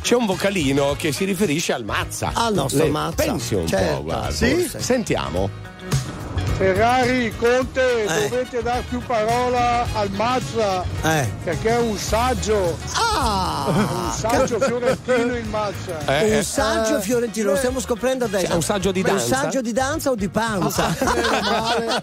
C'è 0.01 0.15
un 0.15 0.25
vocalino 0.25 0.95
che 0.97 1.11
si 1.11 1.25
riferisce 1.25 1.73
al 1.73 1.83
Mazza. 1.85 2.31
Al 2.33 2.55
nostro 2.55 2.83
Le 2.85 2.89
Mazza, 2.89 3.23
Pensi 3.23 3.53
un 3.53 3.67
certo, 3.67 3.97
po', 3.97 4.03
guarda. 4.03 4.31
sì? 4.31 4.67
Sentiamo. 4.77 5.49
Ferrari, 6.57 7.33
Conte, 7.37 8.03
Eh. 8.03 8.29
dovete 8.29 8.61
dare 8.61 8.83
più 8.87 8.99
parola 9.05 9.85
al 9.93 10.09
Mazza 10.11 10.83
Eh. 11.03 11.27
perché 11.43 11.69
è 11.69 11.79
un 11.79 11.97
saggio. 11.97 12.77
Ah! 12.93 13.65
un 13.67 14.11
saggio 14.15 14.59
fiorentino 14.59 15.35
il 15.35 15.45
Mazza. 15.47 15.97
Eh, 16.05 16.37
un 16.37 16.43
saggio 16.43 16.99
fiorentino, 17.01 17.49
lo 17.51 17.55
stiamo 17.57 17.79
scoprendo 17.79 18.25
adesso. 18.25 18.45
Sì, 18.45 18.51
un 18.53 18.61
saggio 18.61 18.91
di 18.91 19.01
Ma 19.01 19.09
Un 19.11 19.15
danza? 19.17 19.35
saggio 19.35 19.61
di 19.61 19.71
danza 19.73 20.09
o 20.11 20.15
di 20.15 20.29
panza? 20.29 20.95
Meno 20.99 21.39
male, 21.51 22.01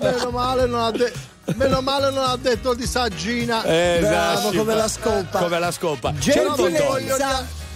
meno 0.00 0.30
male 0.30 0.66
non 0.66 0.80
ha 0.82 0.90
detto. 0.90 1.18
Meno 1.56 1.80
male 1.82 2.10
non 2.10 2.24
ha 2.24 2.36
detto 2.40 2.72
di 2.72 2.86
saggina. 2.86 3.62
Eh, 3.64 3.98
Bravo, 4.00 4.38
esatto. 4.38 4.56
come 4.56 4.74
la 4.74 4.88
scopa. 4.88 5.38
Come 5.40 5.58
la 5.58 5.70
scopa. 5.70 6.12
C'è 6.18 6.42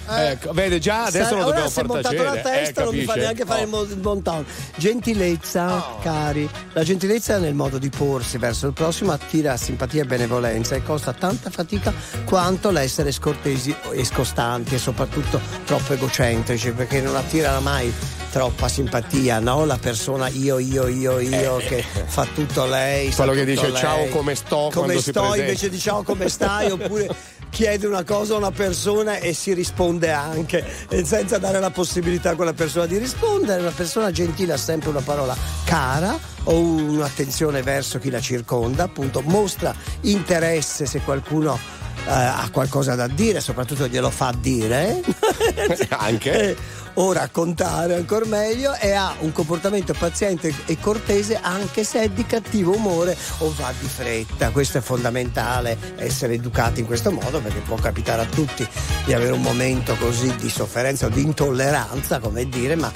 Gentilezza. 0.09 0.31
Ecco, 0.31 0.53
vede 0.53 0.79
già 0.79 1.05
adesso 1.05 1.29
Sai, 1.29 1.39
lo 1.39 1.45
dobbiamo 1.45 1.69
far 1.71 1.87
montato 1.87 2.17
tacere. 2.17 2.35
la 2.35 2.41
testa, 2.51 2.81
eh, 2.81 2.85
non 2.85 2.95
mi 2.95 3.05
fa 3.05 3.15
neanche 3.15 3.45
fare 3.45 3.63
il 3.63 3.69
mo- 3.69 3.83
il 3.83 3.97
bon 3.97 4.23
town. 4.23 4.45
Gentilezza, 4.77 5.85
cari. 6.03 6.49
La 6.73 6.83
gentilezza 6.83 7.39
nel 7.39 7.55
modo 7.55 7.79
di 7.79 7.89
porsi 7.91 8.39
verso 8.39 8.67
il 8.67 8.73
prossimo 8.73 9.13
attira 9.13 9.57
simpatia 9.57 10.03
e 10.03 10.07
benevolenza 10.07 10.75
e 10.75 10.83
costa 10.83 11.13
tanta 11.13 11.51
fatica 11.51 11.93
quanto 12.25 12.71
l'essere 12.71 13.13
scortesi 13.13 13.75
e 13.93 14.05
scostanti 14.05 14.75
e 14.75 14.79
soprattutto 14.79 15.41
troppo 15.65 15.93
egocentrici 15.93 16.73
perché 16.73 17.01
non 17.01 17.17
attira 17.17 17.59
mai 17.61 17.93
troppa 18.31 18.69
simpatia, 18.69 19.39
no? 19.41 19.65
La 19.65 19.79
persona 19.79 20.29
io, 20.29 20.59
io, 20.59 20.87
io, 20.89 21.19
io 21.19 21.57
che 21.57 21.83
fa 22.07 22.27
tutto 22.35 22.67
lei. 22.67 23.09
Eh, 23.09 23.15
Quello 23.15 23.33
che 23.33 23.45
dice, 23.45 23.71
lei. 23.71 23.81
"Ciao, 23.81 24.07
come 24.09 24.35
sto", 24.35 24.71
Come 24.73 25.01
sto 25.01 25.35
invece 25.35 25.69
di 25.71 25.79
ciao 25.79 26.03
come 26.03 26.29
stai 26.29 26.71
oppure 26.71 27.09
chiede 27.51 27.87
una 27.87 28.05
cosa 28.05 28.35
a 28.35 28.39
una 28.39 28.51
persona 28.51 29.19
e 29.19 29.33
si 29.33 29.53
risponde 29.53 30.11
anche 30.11 30.65
senza 31.03 31.39
dare 31.39 31.61
la 31.61 31.71
possibilità 31.71 32.31
a 32.31 32.35
quella 32.35 32.53
persona 32.53 32.87
di 32.87 32.99
rispondere. 32.99 33.61
Una 33.61 33.71
persona 33.71 34.11
gentile 34.11 34.55
ha 34.55 34.59
sempre 34.59 34.91
una 34.91 35.01
parola 35.01 35.37
cara 35.65 36.19
o 36.45 36.59
un'attenzione 36.59 37.63
verso 37.63 37.99
chi 37.99 38.11
la 38.11 38.21
circonda, 38.21 38.85
appunto 38.85 39.23
mostra 39.23 39.75
interesse 40.03 40.87
se 40.87 41.01
qualcuno 41.01 41.59
eh, 42.07 42.11
ha 42.11 42.49
qualcosa 42.51 42.95
da 42.95 43.07
dire, 43.07 43.41
soprattutto 43.41 43.87
glielo 43.87 44.11
fa 44.11 44.33
dire. 44.39 45.03
Anche. 45.91 46.57
O 47.01 47.13
raccontare 47.13 47.95
ancora 47.95 48.25
meglio 48.27 48.75
e 48.75 48.93
ha 48.93 49.15
un 49.21 49.33
comportamento 49.33 49.95
paziente 49.95 50.53
e 50.67 50.79
cortese 50.79 51.39
anche 51.41 51.85
se 51.85 52.01
è 52.03 52.09
di 52.09 52.27
cattivo 52.27 52.75
umore 52.75 53.17
o 53.39 53.53
va 53.57 53.73
di 53.79 53.87
fretta. 53.87 54.51
Questo 54.51 54.79
è 54.79 54.81
fondamentale 54.81 55.77
essere 55.97 56.35
educati 56.35 56.81
in 56.81 56.87
questo 56.87 57.11
modo 57.11 57.41
perché 57.41 57.61
può 57.61 57.77
capitare 57.77 58.23
a 58.23 58.27
tutti 58.27 58.67
di 59.05 59.13
avere 59.13 59.33
un 59.33 59.43
momento 59.43 59.95
così 59.97 60.35
di 60.37 60.51
sofferenza 60.51 61.07
o 61.07 61.09
di 61.09 61.23
intolleranza, 61.23 62.19
come 62.19 62.49
dire, 62.49 62.75
ma 62.75 62.93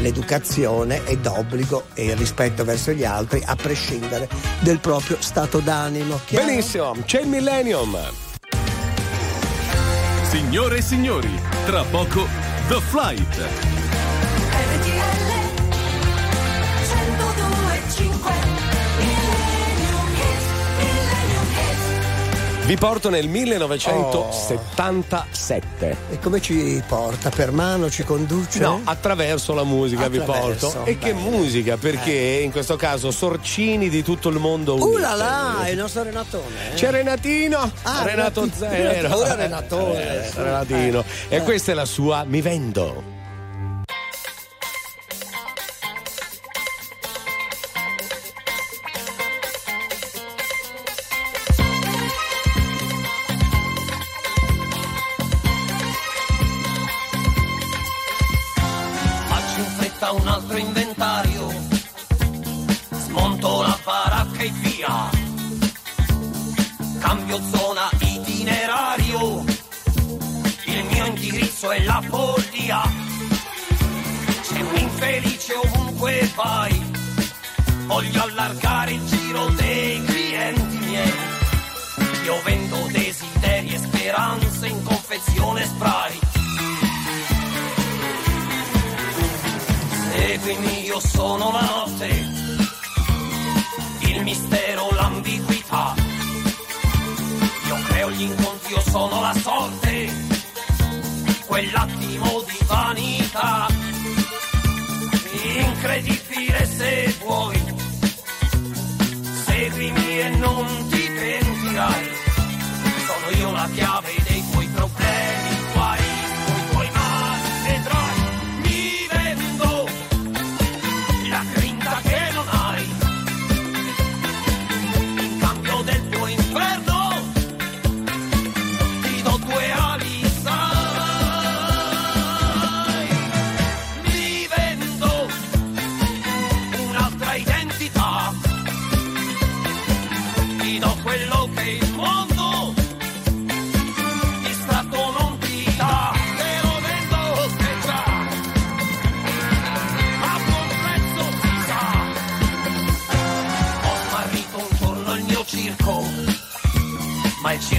l'educazione 0.00 1.04
è 1.04 1.16
d'obbligo 1.16 1.86
e 1.94 2.06
il 2.06 2.16
rispetto 2.16 2.64
verso 2.64 2.92
gli 2.92 3.04
altri 3.04 3.42
a 3.44 3.56
prescindere 3.56 4.28
del 4.60 4.80
proprio 4.80 5.16
stato 5.20 5.60
d'animo. 5.60 6.20
Chiaro? 6.26 6.46
Benissimo, 6.46 6.94
c'è 7.04 7.22
il 7.22 7.28
millennium. 7.28 7.98
Signore 10.28 10.78
e 10.78 10.82
signori, 10.82 11.40
tra 11.64 11.82
poco 11.84 12.45
The 12.68 12.80
Flight. 12.80 13.56
Vi 22.66 22.76
porto 22.76 23.10
nel 23.10 23.28
1977. 23.28 25.96
E 26.10 26.18
come 26.18 26.40
ci 26.40 26.82
porta? 26.88 27.30
Per 27.30 27.52
mano 27.52 27.88
ci 27.88 28.02
conduce? 28.02 28.58
No, 28.58 28.80
attraverso 28.82 29.54
la 29.54 29.62
musica 29.62 30.08
vi 30.08 30.18
Attraverso, 30.18 30.70
porto. 30.72 30.90
E 30.90 30.98
che 30.98 31.14
bene. 31.14 31.30
musica, 31.30 31.76
perché 31.76 32.10
in 32.42 32.50
questo 32.50 32.74
caso 32.74 33.12
sorcini 33.12 33.88
di 33.88 34.02
tutto 34.02 34.30
il 34.30 34.38
mondo. 34.40 34.74
Uh 34.84 34.96
là 34.96 35.14
là, 35.14 35.68
il 35.68 35.76
nostro 35.76 36.02
Renatone. 36.02 36.72
eh? 36.72 36.74
C'è 36.74 36.90
Renatino, 36.90 37.70
Ah, 37.82 38.02
Renato 38.02 38.40
Renatino. 38.58 38.70
Zero. 38.70 39.16
Ora 39.16 39.34
Renatone. 39.36 40.24
Eh, 40.24 40.30
Renatino. 40.34 41.04
E 41.28 41.36
Eh. 41.36 41.42
questa 41.42 41.70
è 41.70 41.74
la 41.74 41.84
sua 41.84 42.24
Mi 42.26 42.40
vendo. 42.40 43.14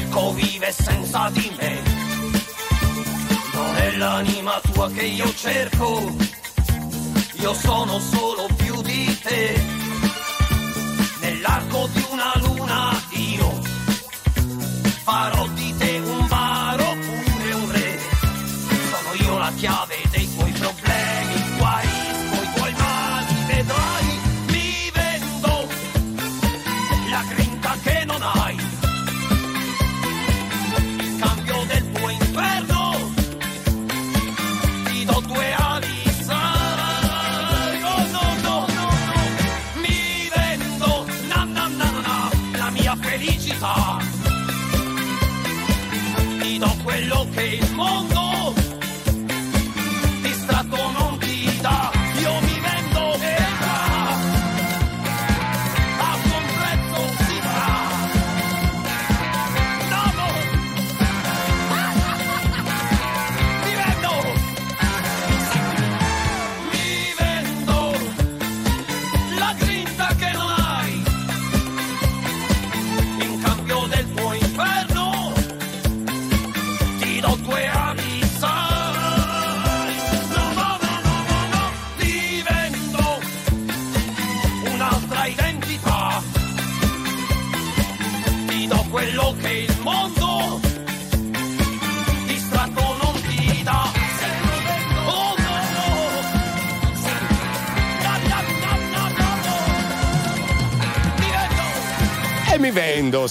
Circo 0.07 0.31
vive 0.33 0.71
senza 0.71 1.29
di 1.31 1.51
me. 1.57 1.81
Non 3.53 3.75
è 3.75 3.91
l'anima 3.97 4.61
tua 4.71 4.89
che 4.91 5.05
io 5.05 5.33
cerco, 5.33 6.15
io 7.33 7.53
sono 7.53 7.99
solo 7.99 8.47
più 8.55 8.81
di 8.81 9.17
te. 9.21 9.76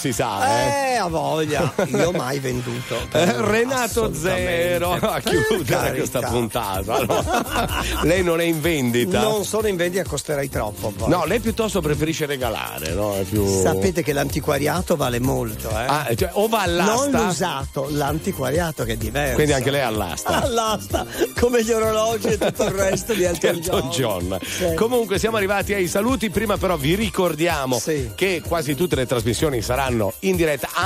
Vendo, 0.06 0.12
si 0.12 0.12
sa, 0.12 0.38
eh. 0.44 0.85
Eh, 0.96 0.98
a 0.98 1.08
voglia. 1.08 1.74
Io 1.88 2.10
mai 2.12 2.38
venduto. 2.38 2.96
Eh, 3.12 3.42
Renato 3.42 4.14
Zero 4.14 4.92
a 4.92 5.20
chiudere 5.20 5.98
questa 5.98 6.20
puntata. 6.20 6.94
Allora, 6.94 7.82
lei 8.02 8.22
non 8.22 8.40
è 8.40 8.44
in 8.44 8.62
vendita? 8.62 9.20
Non 9.20 9.44
sono 9.44 9.68
in 9.68 9.76
vendita, 9.76 10.08
costerei 10.08 10.48
troppo. 10.48 10.90
poi. 10.96 11.10
No, 11.10 11.26
lei 11.26 11.40
piuttosto 11.40 11.82
preferisce 11.82 12.24
regalare, 12.24 12.94
no? 12.94 13.14
Più... 13.28 13.46
Sapete 13.60 14.02
che 14.02 14.14
l'antiquariato 14.14 14.96
vale 14.96 15.20
molto, 15.20 15.68
eh? 15.68 15.84
Ah, 15.86 16.08
cioè, 16.16 16.30
o 16.32 16.48
va 16.48 16.62
all'asta. 16.62 17.10
Non 17.10 17.26
l'usato, 17.26 17.88
l'antiquariato 17.90 18.84
che 18.84 18.92
è 18.94 18.96
diverso. 18.96 19.34
Quindi 19.34 19.52
anche 19.52 19.70
lei 19.70 19.82
all'asta. 19.82 20.44
All'asta, 20.56 21.04
come 21.40 21.64
gli 21.64 21.72
orologi 21.72 22.28
e 22.28 22.38
tutto 22.38 22.64
il 22.64 22.70
resto 22.70 23.12
di 23.12 23.24
Elton, 23.24 23.56
Elton 23.56 23.90
John. 23.90 24.38
Sì. 24.42 24.74
Comunque 24.74 25.18
siamo 25.18 25.36
arrivati 25.36 25.74
ai 25.74 25.88
saluti, 25.88 26.30
prima 26.30 26.56
però 26.56 26.76
vi 26.76 26.94
ricordiamo 26.94 27.82
che 28.14 28.42
quasi 28.46 28.74
tutte 28.74 28.94
le 28.94 29.06
trasmissioni 29.06 29.60
saranno 29.60 30.12
in 30.20 30.36
diretta 30.36 30.68
anche 30.72 30.85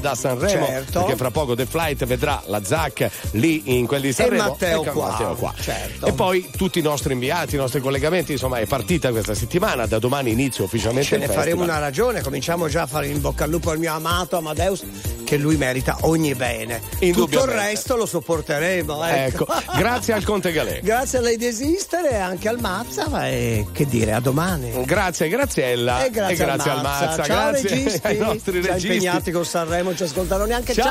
da 0.00 0.14
Sanremo, 0.14 0.66
Certo. 0.66 1.00
perché 1.00 1.16
fra 1.16 1.30
poco 1.32 1.54
The 1.56 1.66
Flight 1.66 2.04
vedrà 2.04 2.40
la 2.46 2.62
Zac 2.62 3.10
lì 3.32 3.76
in 3.78 3.86
quelli 3.86 4.08
di 4.08 4.12
Sanremo 4.12 4.42
Matteo 4.50 4.82
con 4.84 4.92
qua. 4.92 5.08
Matteo 5.10 5.34
qua. 5.34 5.54
Certo. 5.60 6.06
E 6.06 6.12
poi 6.12 6.48
tutti 6.56 6.78
i 6.78 6.82
nostri 6.82 7.12
inviati, 7.14 7.56
i 7.56 7.58
nostri 7.58 7.80
collegamenti, 7.80 8.32
insomma 8.32 8.58
è 8.58 8.66
partita 8.66 9.10
questa 9.10 9.34
settimana, 9.34 9.86
da 9.86 9.98
domani 9.98 10.30
inizio 10.30 10.64
ufficialmente 10.64 11.08
Ce 11.08 11.16
ne 11.16 11.22
festival. 11.26 11.44
faremo 11.44 11.62
una 11.64 11.78
ragione, 11.78 12.22
cominciamo 12.22 12.68
già 12.68 12.82
a 12.82 12.86
fare 12.86 13.08
in 13.08 13.20
bocca 13.20 13.44
al 13.44 13.50
lupo 13.50 13.70
al 13.70 13.78
mio 13.78 13.92
amato 13.92 14.36
Amadeus, 14.36 14.84
che 15.30 15.36
lui 15.36 15.56
merita 15.56 15.96
ogni 16.00 16.34
bene. 16.34 16.80
Tutto 17.12 17.44
il 17.44 17.50
resto 17.52 17.94
lo 17.94 18.04
sopporteremo. 18.04 19.04
Ecco. 19.04 19.46
Ecco, 19.46 19.78
grazie 19.78 20.12
al 20.12 20.24
Conte 20.24 20.50
Galè. 20.50 20.80
Grazie 20.90 21.18
a 21.18 21.20
lei 21.20 21.36
di 21.36 21.46
esistere 21.46 22.10
e 22.10 22.16
anche 22.16 22.48
al 22.48 22.58
Mazza, 22.58 23.08
ma 23.08 23.28
è- 23.28 23.64
che 23.70 23.86
dire, 23.86 24.12
a 24.12 24.18
domani. 24.18 24.72
Grazie 24.84 25.28
Graziella 25.28 26.04
E 26.04 26.10
grazie, 26.10 26.42
al 26.42 26.58
al 26.58 26.82
Mazza. 26.82 27.22
Ciao 27.22 27.50
grazie 27.50 27.68
registi, 27.68 28.06
ai 28.08 28.16
nostri 28.18 28.60
già 28.60 28.72
registi. 28.72 28.92
impegnati 28.92 29.30
con 29.30 29.44
Sanremo, 29.44 29.94
ci 29.94 30.02
ascoltano 30.02 30.46
neanche. 30.46 30.74
Ciao. 30.74 30.84